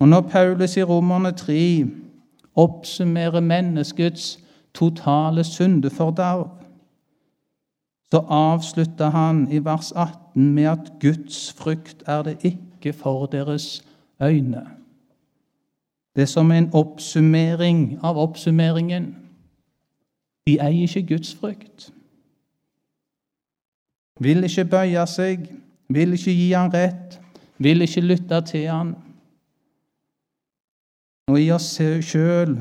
Og 0.00 0.08
når 0.08 0.20
Paulus 0.20 0.76
i 0.76 0.82
Romerne 0.82 1.32
3 1.32 1.86
oppsummerer 2.54 3.40
menneskets 3.40 4.38
totale 4.74 5.44
syndeforderv, 5.44 6.48
så 8.10 8.20
avslutter 8.28 9.10
han 9.10 9.46
i 9.52 9.64
vers 9.64 9.92
18 9.92 10.52
med 10.54 10.64
at 10.64 10.92
Guds 11.00 11.52
frykt 11.52 12.02
er 12.06 12.22
det 12.22 12.36
ikke 12.44 12.92
for 12.92 13.26
deres 13.26 13.84
øyne. 14.22 14.66
Det 16.14 16.22
er 16.22 16.30
som 16.30 16.50
en 16.54 16.70
oppsummering 16.72 17.98
av 18.02 18.18
oppsummeringen. 18.18 19.16
De 20.46 20.58
eier 20.60 20.86
ikke 20.86 21.06
Guds 21.14 21.34
frykt 21.34 21.90
vil 24.20 24.44
ikke 24.46 24.64
bøye 24.70 25.06
seg, 25.10 25.48
vil 25.92 26.14
ikke 26.14 26.34
gi 26.34 26.52
han 26.52 26.72
rett, 26.74 27.18
vil 27.58 27.82
ikke 27.82 28.04
lytte 28.04 28.40
til 28.50 28.68
han. 28.70 28.94
Og 31.30 31.40
i 31.40 31.50
oss 31.54 31.72
sjøl 31.80 32.58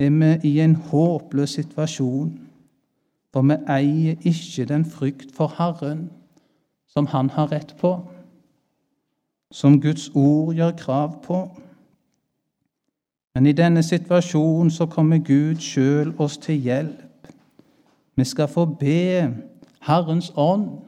er 0.00 0.12
vi 0.12 0.30
i 0.52 0.54
en 0.60 0.76
håpløs 0.90 1.56
situasjon, 1.58 2.32
for 3.32 3.46
vi 3.46 3.56
eier 3.70 4.26
ikke 4.26 4.66
den 4.68 4.84
frykt 4.84 5.34
for 5.34 5.52
Herren 5.58 6.10
som 6.90 7.06
Han 7.06 7.30
har 7.30 7.52
rett 7.52 7.76
på, 7.78 7.92
som 9.52 9.80
Guds 9.80 10.10
ord 10.14 10.54
gjør 10.54 10.72
krav 10.76 11.20
på. 11.22 11.44
Men 13.34 13.46
i 13.46 13.52
denne 13.52 13.82
situasjonen 13.82 14.70
så 14.70 14.86
kommer 14.86 15.18
Gud 15.18 15.60
sjøl 15.62 16.14
oss 16.18 16.38
til 16.38 16.54
hjelp. 16.54 17.28
Vi 18.16 18.24
skal 18.24 18.48
få 18.48 18.64
be 18.64 19.34
Herrens 19.80 20.32
ånd, 20.36 20.80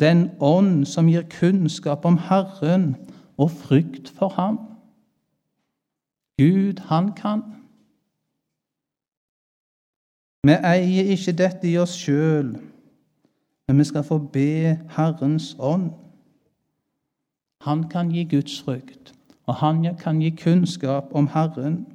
den 0.00 0.30
ånd 0.40 0.86
som 0.86 1.08
gir 1.08 1.26
kunnskap 1.40 2.04
om 2.04 2.18
Herren 2.18 2.94
og 3.36 3.50
frykt 3.50 4.08
for 4.08 4.28
ham. 4.28 4.58
Gud, 6.38 6.80
han 6.88 7.12
kan. 7.12 7.42
Vi 10.44 10.52
eier 10.52 11.12
ikke 11.14 11.32
dette 11.32 11.68
i 11.70 11.76
oss 11.80 11.94
sjøl, 11.96 12.54
men 13.68 13.78
vi 13.78 13.84
skal 13.84 14.04
få 14.04 14.18
be 14.18 14.74
Herrens 14.96 15.54
ånd. 15.58 15.90
Han 17.64 17.86
kan 17.88 18.10
gi 18.12 18.26
Guds 18.28 18.58
frykt, 18.62 19.13
og 19.46 19.54
han 19.54 19.96
kan 20.00 20.20
gi 20.20 20.30
kunnskap 20.30 21.04
om 21.12 21.28
Herren. 21.34 21.86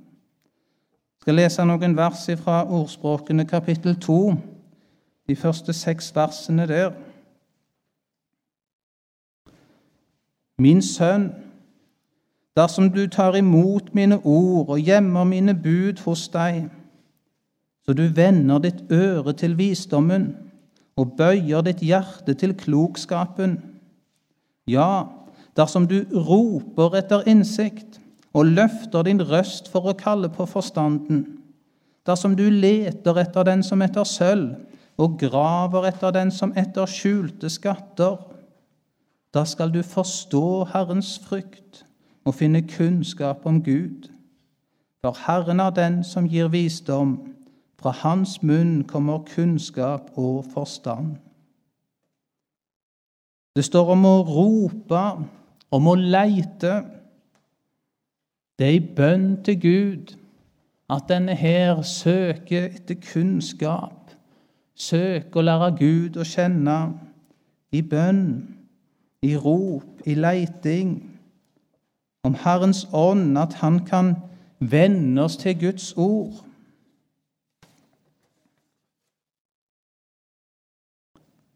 Jeg 1.19 1.21
skal 1.21 1.35
lese 1.35 1.65
noen 1.65 1.97
vers 1.97 2.29
fra 2.39 2.63
Ordspråkene 2.63 3.45
kapittel 3.45 3.95
2 3.99 4.35
de 5.29 5.35
første 5.35 5.73
seks 5.73 6.15
versene 6.15 6.67
der. 6.67 6.91
Min 10.59 10.81
sønn, 10.81 11.29
dersom 12.57 12.89
du 12.91 13.07
tar 13.07 13.35
imot 13.35 13.93
mine 13.95 14.19
ord 14.25 14.69
og 14.69 14.79
gjemmer 14.79 15.23
mine 15.23 15.53
bud 15.53 16.01
hos 16.05 16.27
deg, 16.33 16.65
så 17.85 17.93
du 17.93 18.03
vender 18.15 18.59
ditt 18.59 18.81
øre 18.91 19.33
til 19.33 19.57
visdommen 19.57 20.33
og 20.99 21.15
bøyer 21.17 21.62
ditt 21.63 21.79
hjerte 21.85 22.33
til 22.33 22.53
klokskapen, 22.57 23.55
ja, 24.67 25.05
dersom 25.57 25.88
du 25.88 26.03
roper 26.13 26.97
etter 26.99 27.25
innsikt 27.29 27.99
og 28.33 28.45
løfter 28.45 29.07
din 29.07 29.21
røst 29.25 29.69
for 29.71 29.89
å 29.89 29.97
kalle 29.97 30.29
på 30.29 30.45
forstanden, 30.49 31.25
dersom 32.05 32.35
du 32.38 32.45
leter 32.49 33.17
etter 33.21 33.47
den 33.47 33.63
som 33.65 33.81
etter 33.81 34.07
sølv, 34.07 34.55
og 34.99 35.15
graver 35.21 35.88
etter 35.88 36.12
den 36.12 36.31
som 36.31 36.51
etter 36.59 36.89
skjulte 36.89 37.49
skatter. 37.49 38.17
Da 39.31 39.45
skal 39.47 39.71
du 39.71 39.79
forstå 39.85 40.71
Herrens 40.73 41.13
frykt 41.23 41.85
og 42.27 42.35
finne 42.35 42.65
kunnskap 42.67 43.45
om 43.47 43.62
Gud. 43.63 44.09
For 44.99 45.15
Herren 45.23 45.62
er 45.63 45.71
den 45.71 46.01
som 46.03 46.27
gir 46.27 46.49
visdom. 46.51 47.15
Fra 47.79 47.93
hans 48.01 48.41
munn 48.43 48.83
kommer 48.83 49.23
kunnskap 49.23 50.12
og 50.19 50.49
forstand. 50.51 51.15
Det 53.55 53.63
står 53.65 53.93
om 53.95 54.03
å 54.05 54.17
rope, 54.27 55.03
om 55.71 55.88
å 55.88 55.95
leite. 55.95 56.73
Det 58.60 58.67
er 58.67 58.77
i 58.77 58.88
bønn 58.95 59.32
til 59.45 59.60
Gud 59.62 60.15
at 60.89 61.05
denne 61.10 61.36
her 61.38 61.82
søker 61.86 62.71
etter 62.71 62.97
kunnskap 63.03 63.99
søker 64.79 65.41
å 65.41 65.45
lære 65.45 65.69
Gud 65.79 66.17
å 66.19 66.25
kjenne 66.27 66.77
i 67.75 67.82
bønn, 67.86 68.25
i 69.21 69.36
rop, 69.36 69.99
i 70.08 70.15
leiting. 70.15 70.95
Om 72.23 72.36
Herrens 72.43 72.86
ånd, 72.95 73.38
at 73.38 73.60
Han 73.62 73.84
kan 73.86 74.15
vende 74.60 75.23
oss 75.23 75.38
til 75.38 75.58
Guds 75.60 75.93
ord. 75.97 76.45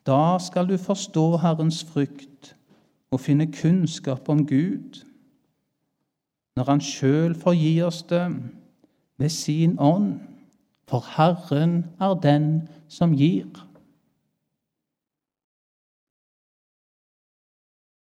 Da 0.05 0.37
skal 0.39 0.67
du 0.67 0.77
forstå 0.77 1.25
Herrens 1.39 1.83
frykt 1.87 2.55
og 3.13 3.21
finne 3.21 3.51
kunnskap 3.51 4.29
om 4.29 4.45
Gud, 4.47 5.03
når 6.55 6.63
Han 6.69 6.81
sjøl 6.81 7.35
forgir 7.35 7.85
oss 7.85 8.03
det 8.09 8.25
ved 9.17 9.29
sin 9.29 9.79
ånd. 9.79 10.19
For 10.87 11.05
Herren 11.15 11.85
er 12.01 12.13
den 12.13 12.67
som 12.91 13.15
gir. 13.17 13.47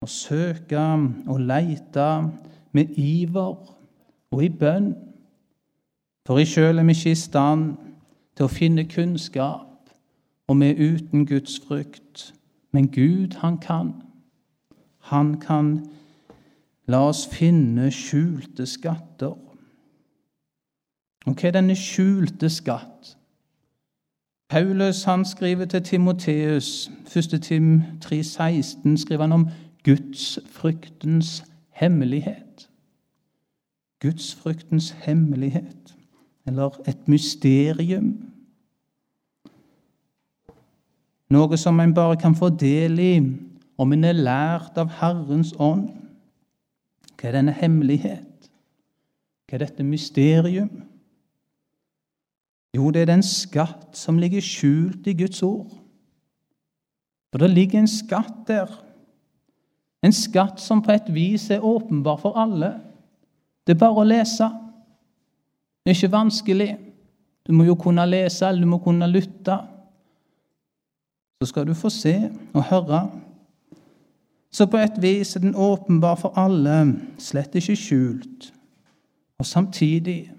Å 0.03 0.09
søke 0.11 0.83
og 1.31 1.40
leite 1.40 2.09
med 2.75 2.98
iver 2.98 3.55
og 4.33 4.42
i 4.44 4.51
bønn. 4.51 4.92
For 6.27 6.42
i 6.42 6.46
sjøl 6.48 6.83
er 6.83 6.88
vi 6.88 6.96
ikke 6.96 7.14
i 7.14 7.20
stand 7.22 7.77
til 8.37 8.48
å 8.48 8.53
finne 8.53 8.88
kunnskap, 8.90 9.92
og 10.48 10.59
vi 10.59 10.72
er 10.72 10.81
uten 10.83 11.27
Guds 11.27 11.61
frykt. 11.62 12.33
Men 12.72 12.88
Gud, 12.90 13.38
han 13.44 13.59
kan. 13.62 13.94
Han 15.11 15.41
kan 15.41 15.87
la 16.87 17.09
oss 17.09 17.27
finne 17.31 17.91
skjulte 17.91 18.67
skatter. 18.67 19.35
Og 21.27 21.35
hva 21.35 21.49
er 21.49 21.57
denne 21.57 21.77
skjulte 21.79 22.51
skatt? 22.51 23.17
Paulus 24.53 25.05
han 25.09 25.25
skriver 25.25 25.65
til 25.65 25.83
Timoteus, 25.83 26.91
1. 27.17 27.43
Tim 27.43 27.83
3,16, 28.05 28.97
skriver 28.97 29.23
han 29.23 29.33
om 29.33 29.49
gudsfryktens 29.85 31.45
hemmelighet. 31.71 32.69
Gudsfryktens 34.01 34.91
hemmelighet, 34.91 35.97
eller 36.47 36.71
et 36.88 37.09
mysterium. 37.09 38.29
Noe 41.31 41.57
som 41.57 41.81
en 41.81 41.95
bare 41.95 42.17
kan 42.21 42.35
få 42.37 42.49
del 42.49 42.99
i 42.99 43.15
om 43.83 43.92
en 43.95 44.07
er 44.07 44.18
lært 44.18 44.79
av 44.79 44.92
Herrens 45.01 45.53
ånd. 45.61 45.90
Hva 47.16 47.31
er 47.31 47.38
denne 47.38 47.55
hemmelighet? 47.55 48.49
Hva 49.47 49.59
er 49.59 49.64
dette 49.66 49.87
mysterium? 49.87 50.71
Jo, 52.73 52.88
det 52.90 53.03
er 53.03 53.11
den 53.12 53.25
skatt 53.27 53.99
som 53.99 54.21
ligger 54.21 54.45
skjult 54.45 55.07
i 55.11 55.16
Guds 55.18 55.42
ord. 55.45 55.68
For 57.33 57.42
det 57.42 57.51
ligger 57.53 57.83
en 57.83 57.90
skatt 57.90 58.47
der. 58.49 58.71
En 60.03 60.14
skatt 60.14 60.61
som 60.61 60.83
på 60.83 60.95
et 60.95 61.11
vis 61.12 61.51
er 61.53 61.64
åpenbar 61.64 62.18
for 62.23 62.38
alle. 62.38 62.75
Det 63.66 63.77
er 63.77 63.83
bare 63.83 64.03
å 64.03 64.07
lese. 64.09 64.49
Det 65.83 65.92
er 65.92 65.99
ikke 65.99 66.16
vanskelig. 66.16 66.71
Du 67.47 67.53
må 67.55 67.66
jo 67.66 67.77
kunne 67.79 68.05
lese, 68.07 68.47
eller 68.47 68.64
du 68.64 68.71
må 68.71 68.81
kunne 68.83 69.09
lytte. 69.11 69.57
Så 71.42 71.51
skal 71.51 71.66
du 71.66 71.75
få 71.75 71.90
se 71.90 72.16
og 72.55 72.66
høre. 72.71 73.03
Så 74.53 74.67
på 74.67 74.77
et 74.77 75.03
vis 75.03 75.37
er 75.37 75.41
den 75.41 75.55
åpenbar 75.55 76.15
for 76.15 76.33
alle, 76.37 76.95
slett 77.19 77.55
ikke 77.55 77.77
skjult. 77.77 78.53
Og 79.38 79.47
samtidig 79.47 80.33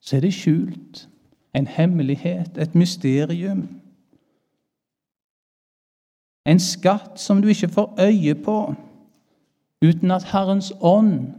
så 0.00 0.16
er 0.16 0.20
det 0.20 0.34
skjult. 0.34 1.08
En 1.54 1.66
hemmelighet, 1.66 2.58
et 2.58 2.74
mysterium. 2.74 3.68
En 6.46 6.58
skatt 6.60 7.20
som 7.20 7.42
du 7.42 7.48
ikke 7.48 7.68
får 7.68 7.94
øye 8.00 8.34
på 8.34 8.74
uten 9.82 10.10
at 10.10 10.24
Herrens 10.24 10.72
ånd 10.80 11.32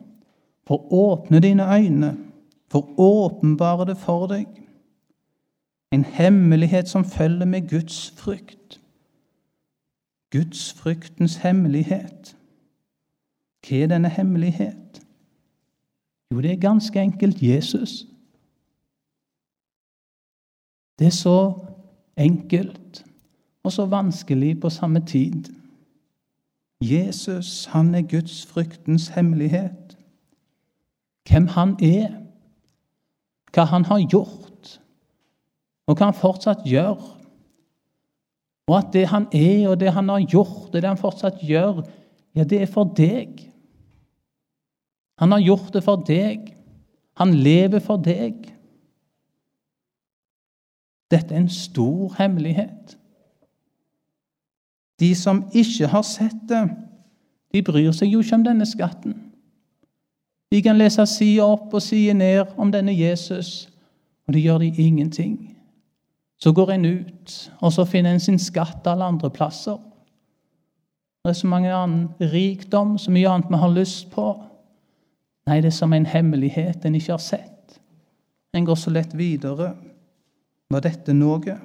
får 0.68 0.94
åpne 0.94 1.40
dine 1.40 1.76
øyne, 1.76 2.18
får 2.72 2.94
åpenbare 2.98 3.86
det 3.86 3.98
for 3.98 4.28
deg. 4.28 4.46
En 5.92 6.06
hemmelighet 6.06 6.90
som 6.90 7.06
følger 7.06 7.46
med 7.46 7.70
Guds 7.70 8.14
frykt. 8.18 8.80
Gudsfryktens 10.34 11.36
hemmelighet. 11.46 12.34
Hva 13.64 13.78
er 13.78 13.92
denne 13.92 14.10
hemmelighet? 14.10 15.02
Jo, 16.34 16.42
det 16.42 16.52
er 16.52 16.62
ganske 16.62 17.02
enkelt 17.02 17.42
Jesus. 17.42 18.06
Det 21.00 21.08
er 21.08 21.16
så 21.16 21.54
enkelt 22.18 23.06
og 23.64 23.72
så 23.72 23.86
vanskelig 23.86 24.60
på 24.60 24.70
samme 24.70 25.06
tid. 25.06 25.54
Jesus, 26.82 27.66
han 27.66 27.96
er 27.96 28.02
Guds 28.02 28.46
fryktens 28.46 29.08
hemmelighet. 29.08 29.98
Hvem 31.30 31.48
han 31.48 31.78
er, 31.84 32.10
hva 33.54 33.64
han 33.64 33.86
har 33.86 34.02
gjort, 34.10 34.80
og 35.88 35.96
hva 35.96 36.10
han 36.10 36.18
fortsatt 36.18 36.66
gjør. 36.68 36.98
Og 38.68 38.78
at 38.78 38.94
det 38.94 39.08
han 39.12 39.28
er, 39.34 39.70
og 39.70 39.80
det 39.80 39.92
han 39.92 40.10
har 40.10 40.24
gjort, 40.24 40.70
og 40.72 40.82
det 40.82 40.88
han 40.88 41.00
fortsatt 41.00 41.42
gjør, 41.44 41.84
ja, 42.36 42.44
det 42.44 42.62
er 42.62 42.72
for 42.72 42.90
deg. 42.98 43.44
Han 45.20 45.32
har 45.32 45.44
gjort 45.44 45.74
det 45.74 45.84
for 45.84 46.04
deg. 46.08 46.54
Han 47.20 47.34
lever 47.34 47.80
for 47.84 48.02
deg. 48.02 48.48
Dette 51.12 51.36
er 51.36 51.44
en 51.44 51.50
stor 51.50 52.16
hemmelighet. 52.18 52.98
De 55.00 55.16
som 55.16 55.44
ikke 55.54 55.88
har 55.88 56.02
sett 56.08 56.48
det, 56.50 56.64
de 57.54 57.62
bryr 57.62 57.92
seg 57.94 58.10
jo 58.10 58.24
ikke 58.24 58.40
om 58.40 58.46
denne 58.48 58.66
skatten. 58.66 59.14
De 60.54 60.62
kan 60.62 60.78
lese 60.78 61.06
side 61.10 61.44
opp 61.46 61.74
og 61.74 61.82
side 61.82 62.14
ned 62.14 62.56
om 62.58 62.72
denne 62.72 62.94
Jesus, 62.94 63.70
og 64.28 64.34
det 64.34 64.42
gjør 64.42 64.58
de 64.58 64.74
ingenting. 64.78 65.53
Så 66.44 66.52
går 66.52 66.72
en 66.72 66.86
ut, 66.86 67.52
og 67.64 67.72
så 67.72 67.86
finner 67.88 68.12
en 68.12 68.20
sin 68.20 68.40
skatt 68.42 68.88
alle 68.92 69.06
andre 69.08 69.30
plasser. 69.32 69.78
Det 71.24 71.32
er 71.32 71.38
så 71.40 71.48
mange 71.48 71.72
annen 71.72 72.10
rikdom, 72.34 72.98
så 73.00 73.14
mye 73.16 73.30
annet 73.32 73.54
vi 73.54 73.62
har 73.62 73.72
lyst 73.72 74.10
på. 74.12 74.26
Nei, 75.48 75.62
det 75.64 75.72
er 75.72 75.78
som 75.78 75.96
en 75.96 76.10
hemmelighet 76.10 76.84
en 76.84 77.00
ikke 77.00 77.16
har 77.16 77.24
sett. 77.24 77.80
En 78.52 78.68
går 78.68 78.76
så 78.76 78.92
lett 78.92 79.16
videre. 79.16 79.72
Var 80.68 80.84
dette 80.84 81.16
noe? 81.16 81.56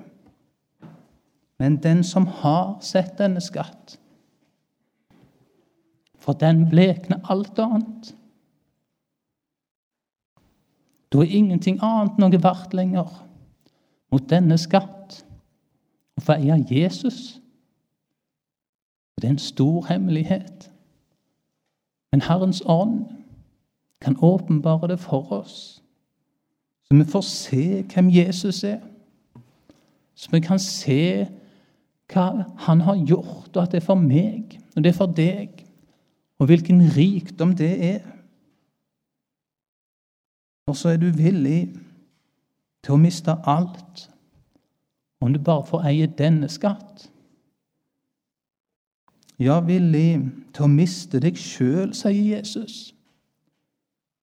Men 1.58 1.82
den 1.82 2.06
som 2.06 2.30
har 2.38 2.76
sett 2.78 3.16
denne 3.18 3.42
skatt, 3.42 3.98
for 6.22 6.38
den 6.38 6.68
blekner 6.70 7.18
alt 7.26 7.58
annet. 7.58 8.12
Da 11.10 11.24
er 11.24 11.34
ingenting 11.34 11.82
annet 11.82 12.22
noe 12.22 12.46
verdt 12.46 12.78
lenger 12.78 13.24
mot 14.10 14.30
denne 14.30 14.58
skatt. 14.58 15.24
og 16.16 16.22
få 16.22 16.32
Jesus. 16.70 17.40
Det 19.16 19.24
er 19.24 19.30
en 19.30 19.38
stor 19.38 19.86
hemmelighet. 19.86 20.70
Men 22.12 22.20
Herrens 22.20 22.62
ånd 22.66 23.06
kan 24.00 24.16
åpenbare 24.22 24.88
det 24.88 25.00
for 25.00 25.32
oss, 25.32 25.82
så 26.84 26.94
vi 26.94 27.04
får 27.04 27.20
se 27.20 27.82
hvem 27.82 28.10
Jesus 28.10 28.64
er. 28.64 28.80
Så 30.14 30.30
vi 30.30 30.40
kan 30.40 30.58
se 30.58 31.28
hva 32.12 32.44
han 32.58 32.80
har 32.80 33.04
gjort, 33.06 33.56
og 33.56 33.62
at 33.62 33.72
det 33.72 33.82
er 33.82 33.86
for 33.86 33.94
meg, 33.94 34.60
og 34.76 34.84
det 34.84 34.90
er 34.90 34.96
for 34.96 35.12
deg, 35.12 35.64
og 36.38 36.46
hvilken 36.46 36.80
rikdom 36.96 37.56
det 37.56 37.84
er. 37.84 38.00
Og 40.66 40.76
så 40.76 40.88
er 40.88 40.96
du 40.96 41.10
villig 41.10 41.74
til 42.88 42.96
å 42.96 43.02
miste 43.02 43.34
alt 43.44 44.06
om 45.20 45.34
du 45.34 45.38
bare 45.44 45.66
får 45.68 45.82
eie 45.90 46.06
denne 46.08 46.48
skatt. 46.48 47.10
Ja, 49.36 49.58
villig 49.60 50.22
til 50.56 50.64
å 50.64 50.70
miste 50.72 51.20
deg 51.20 51.36
sjøl, 51.36 51.92
sier 51.92 52.38
Jesus. 52.38 52.94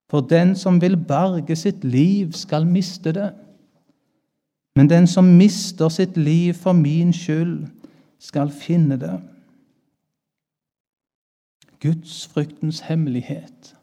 For 0.09 0.25
den 0.25 0.55
som 0.57 0.81
vil 0.81 0.97
berge 0.97 1.53
sitt 1.55 1.85
liv, 1.85 2.33
skal 2.33 2.65
miste 2.65 3.13
det. 3.13 3.29
Men 4.75 4.89
den 4.89 5.05
som 5.07 5.29
mister 5.37 5.93
sitt 5.93 6.17
liv 6.17 6.57
for 6.57 6.73
min 6.73 7.13
skyld, 7.13 7.67
skal 8.19 8.49
finne 8.49 8.97
det. 8.97 9.13
Guds 11.79 12.25
fryktens 12.33 12.81
hemmelighet, 12.89 13.75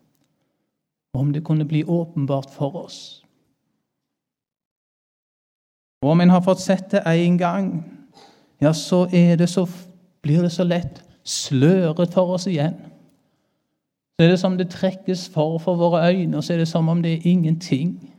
om 1.15 1.31
det 1.33 1.45
kunne 1.47 1.69
bli 1.69 1.85
åpenbart 1.85 2.51
for 2.51 2.83
oss. 2.83 3.22
Og 6.03 6.11
om 6.11 6.21
en 6.21 6.31
har 6.31 6.43
fått 6.43 6.61
sett 6.61 6.91
det 6.91 7.03
én 7.07 7.39
gang, 7.39 7.85
ja, 8.61 8.73
så, 8.73 9.07
det 9.07 9.49
så 9.49 9.67
blir 10.23 10.43
det 10.43 10.53
så 10.53 10.65
lett 10.65 11.03
sløret 11.25 12.15
for 12.15 12.35
oss 12.35 12.47
igjen. 12.47 12.75
Så 14.19 14.25
er 14.25 14.29
det 14.29 14.41
som 14.41 14.59
det 14.59 14.71
trekkes 14.71 15.29
for 15.35 15.59
for 15.59 15.79
våre 15.79 16.03
øyne, 16.11 16.37
og 16.37 16.45
så 16.45 16.53
er 16.53 16.63
det 16.63 16.69
som 16.69 16.89
om 16.89 17.03
det 17.03 17.13
er 17.13 17.31
ingenting. 17.31 18.13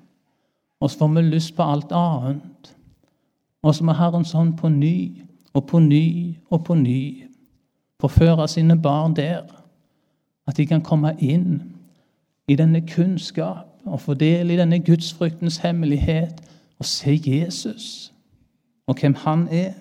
Og 0.79 0.91
så 0.91 0.97
får 0.97 1.07
vi 1.07 1.21
lyst 1.21 1.55
på 1.55 1.63
alt 1.63 1.91
annet. 1.91 2.75
Og 3.63 3.75
så 3.75 3.83
må 3.83 3.93
Herren 3.95 4.25
sånn 4.25 4.55
på 4.59 4.69
ny 4.69 5.21
og 5.53 5.67
på 5.67 5.79
ny 5.79 6.35
og 6.49 6.65
på 6.65 6.75
ny 6.75 7.23
forføre 8.01 8.47
sine 8.47 8.75
barn 8.81 9.15
der. 9.15 9.43
At 10.47 10.57
de 10.57 10.65
kan 10.65 10.81
komme 10.81 11.15
inn 11.19 11.61
i 12.47 12.55
denne 12.55 12.81
kunnskap 12.87 13.67
og 13.85 14.01
få 14.01 14.13
del 14.13 14.51
i 14.51 14.57
denne 14.59 14.79
gudsfryktens 14.79 15.57
hemmelighet 15.63 16.41
og 16.79 16.85
se 16.85 17.15
Jesus 17.25 18.13
og 18.87 18.99
hvem 18.99 19.13
han 19.23 19.47
er. 19.51 19.73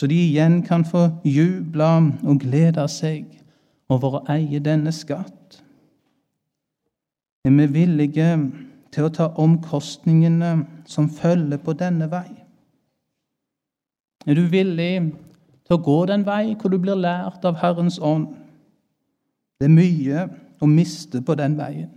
Så 0.00 0.06
de 0.06 0.16
igjen 0.16 0.62
kan 0.62 0.84
få 0.84 1.08
juble 1.24 1.90
og 2.24 2.40
glede 2.40 2.84
seg 2.92 3.26
over 3.88 4.18
å 4.18 4.24
eie 4.32 4.60
denne 4.60 4.92
skatt. 4.92 5.60
Er 7.46 7.54
vi 7.54 7.66
villige 7.72 8.30
til 8.96 9.06
å 9.06 9.12
ta 9.12 9.28
omkostningene 9.40 10.50
som 10.88 11.08
følger 11.12 11.60
på 11.62 11.74
denne 11.78 12.08
vei. 12.10 12.28
Er 14.26 14.38
du 14.38 14.46
villig 14.50 15.12
til 15.66 15.76
å 15.76 15.82
gå 15.82 15.98
den 16.10 16.24
vei 16.26 16.56
hvor 16.56 16.72
du 16.72 16.78
blir 16.82 16.98
lært 16.98 17.44
av 17.46 17.60
Herrens 17.60 18.00
ånd? 18.02 18.30
Det 19.60 19.68
er 19.68 19.76
mye 19.76 20.26
å 20.60 20.68
miste 20.68 21.22
på 21.22 21.36
den 21.38 21.56
veien. 21.58 21.92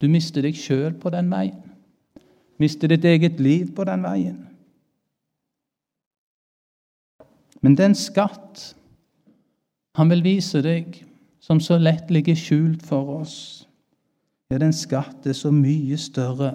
Du 0.00 0.08
mister 0.12 0.44
deg 0.44 0.56
sjøl 0.58 0.96
på 1.00 1.12
den 1.12 1.30
veien. 1.32 1.75
Mister 2.58 2.88
ditt 2.88 3.04
eget 3.04 3.40
liv 3.40 3.74
på 3.76 3.84
den 3.84 4.02
veien. 4.02 4.46
Men 7.60 7.76
den 7.76 7.94
skatt 7.94 8.76
han 9.96 10.10
vil 10.12 10.24
vise 10.24 10.60
deg, 10.62 11.00
som 11.40 11.60
så 11.60 11.78
lett 11.78 12.10
ligger 12.10 12.36
skjult 12.36 12.82
for 12.84 13.20
oss, 13.20 13.66
ja, 14.50 14.58
den 14.58 14.74
skatt 14.76 15.26
er 15.26 15.34
så 15.34 15.50
mye 15.50 15.96
større 15.98 16.52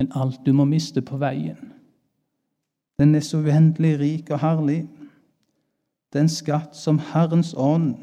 enn 0.00 0.10
alt 0.18 0.40
du 0.46 0.52
må 0.56 0.64
miste 0.66 1.02
på 1.04 1.20
veien. 1.20 1.72
Den 2.98 3.14
er 3.14 3.22
så 3.24 3.38
uendelig 3.38 3.92
rik 4.00 4.32
og 4.34 4.42
herlig. 4.42 4.80
Den 6.12 6.28
skatt 6.28 6.76
som 6.76 6.98
Herrens 7.12 7.54
ånd, 7.54 7.94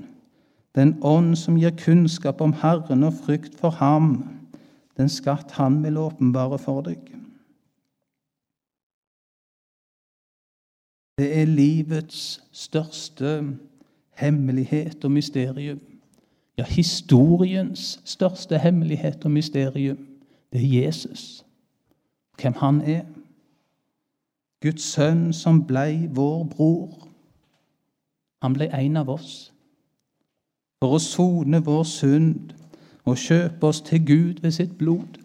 den 0.75 0.95
ånd 1.03 1.35
som 1.37 1.57
gir 1.59 1.75
kunnskap 1.77 2.41
om 2.41 2.53
Herren 2.61 3.03
og 3.03 3.17
frykt 3.25 3.57
for 3.59 3.75
ham, 3.81 4.23
den 4.97 5.09
skatt 5.09 5.51
Han 5.59 5.83
vil 5.83 5.97
åpenbare 5.97 6.57
for 6.59 6.81
deg. 6.83 7.18
Det 11.19 11.41
er 11.41 11.45
livets 11.45 12.43
største 12.51 13.57
hemmelighet 14.15 15.05
og 15.05 15.11
mysterium. 15.11 15.79
Ja, 16.57 16.63
historiens 16.63 18.01
største 18.05 18.57
hemmelighet 18.57 19.25
og 19.25 19.31
mysterium, 19.31 19.97
det 20.53 20.61
er 20.61 20.85
Jesus. 20.85 21.45
Hvem 22.41 22.53
han 22.53 22.81
er. 22.81 23.01
Guds 24.61 24.83
sønn 24.83 25.33
som 25.33 25.65
blei 25.67 26.07
vår 26.07 26.43
bror. 26.43 27.07
Han 28.41 28.53
blei 28.53 28.69
en 28.85 28.97
av 28.97 29.11
oss 29.11 29.51
for 30.79 30.95
å 30.95 31.01
sone 31.03 31.59
vår 31.65 31.83
synd 31.83 32.55
og 33.03 33.19
kjøpe 33.19 33.67
oss 33.67 33.81
til 33.83 34.05
Gud 34.07 34.39
ved 34.41 34.55
sitt 34.55 34.77
blod. 34.79 35.19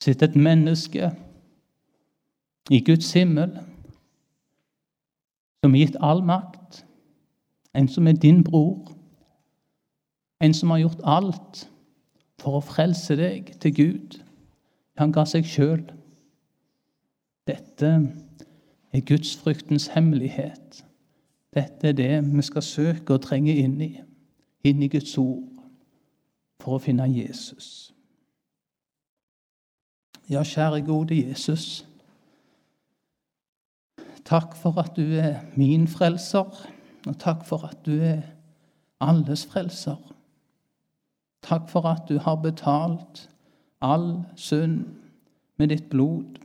Sitt 0.00 0.22
et 0.24 0.36
menneske 0.36 1.12
i 2.70 2.80
Guds 2.80 3.12
himmel 3.12 3.58
som 5.64 5.72
er 5.72 5.86
gitt 5.86 5.96
all 6.04 6.20
makt, 6.20 6.84
en 7.74 7.88
som 7.88 8.06
er 8.06 8.20
din 8.20 8.44
bror 8.44 8.92
en 10.44 10.54
som 10.54 10.70
har 10.70 10.78
gjort 10.78 11.04
alt 11.04 11.64
for 12.42 12.58
å 12.58 12.64
frelse 12.64 13.16
deg 13.16 13.54
til 13.62 13.74
Gud. 13.74 14.18
Han 15.00 15.12
ga 15.14 15.24
seg 15.28 15.46
sjøl. 15.48 15.84
Dette 17.48 17.92
er 18.94 19.06
gudsfryktens 19.08 19.88
hemmelighet. 19.94 20.82
Dette 21.54 21.90
er 21.90 21.96
det 21.96 22.12
vi 22.26 22.44
skal 22.44 22.66
søke 22.66 23.16
og 23.16 23.24
trenge 23.24 23.54
inn 23.56 23.78
i, 23.80 23.92
inn 24.66 24.82
i 24.82 24.90
Guds 24.90 25.16
ord, 25.20 25.48
for 26.60 26.76
å 26.76 26.82
finne 26.82 27.06
Jesus. 27.08 27.92
Ja, 30.28 30.42
kjære 30.42 30.82
gode 30.86 31.16
Jesus. 31.16 31.84
Takk 34.24 34.56
for 34.56 34.78
at 34.80 34.96
du 34.96 35.04
er 35.20 35.42
min 35.56 35.88
frelser, 35.88 36.48
og 37.06 37.18
takk 37.20 37.44
for 37.44 37.66
at 37.68 37.78
du 37.86 37.98
er 38.00 38.22
alles 39.00 39.44
frelser. 39.46 40.00
Takk 41.44 41.68
for 41.68 41.84
at 41.88 42.08
du 42.08 42.18
har 42.18 42.40
betalt 42.40 43.28
all 43.84 44.24
synd 44.36 44.86
med 45.60 45.68
ditt 45.68 45.90
blod. 45.92 46.38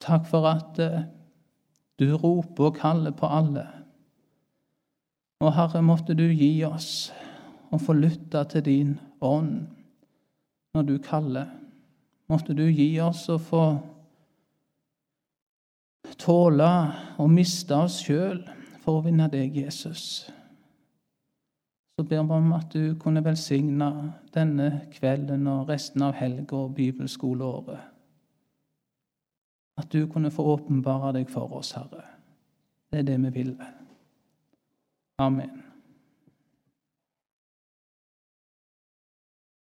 Takk 0.00 0.28
for 0.28 0.48
at 0.48 0.78
eh, 0.80 1.06
du 2.00 2.12
roper 2.16 2.64
og 2.64 2.76
kaller 2.76 3.16
på 3.16 3.26
alle. 3.26 3.66
Og 5.40 5.54
Herre, 5.56 5.80
måtte 5.82 6.14
du 6.16 6.26
gi 6.28 6.60
oss 6.64 7.08
å 7.72 7.78
få 7.80 7.96
lytte 7.96 8.44
til 8.52 8.64
din 8.66 8.92
ånd 9.24 9.70
når 10.76 10.86
du 10.88 10.98
kaller. 11.04 11.48
Måtte 12.28 12.54
du 12.56 12.66
gi 12.68 12.92
oss 13.00 13.24
å 13.32 13.38
få 13.40 13.64
tåle 16.20 16.68
å 17.18 17.26
miste 17.30 17.76
oss 17.76 18.00
sjøl 18.04 18.42
for 18.84 18.98
å 18.98 19.04
vinne 19.04 19.28
deg, 19.32 19.56
Jesus. 19.56 20.28
Så 21.96 22.04
ber 22.08 22.22
vi 22.24 22.36
om 22.36 22.52
at 22.56 22.72
du 22.72 22.94
kunne 23.00 23.24
velsigne 23.24 23.90
denne 24.34 24.70
kvelden 24.94 25.46
og 25.52 25.68
resten 25.68 26.04
av 26.06 26.14
helga 26.16 26.56
og 26.56 26.74
bibelskoleåret. 26.78 27.80
At 29.80 29.92
du 29.92 30.06
kunne 30.12 30.32
få 30.32 30.44
åpenbare 30.54 31.14
deg 31.18 31.32
for 31.32 31.52
oss, 31.60 31.72
Herre. 31.76 32.04
Det 32.90 33.02
er 33.02 33.08
det 33.12 33.18
vi 33.24 33.34
vil. 33.40 33.56
Amen. 35.20 35.69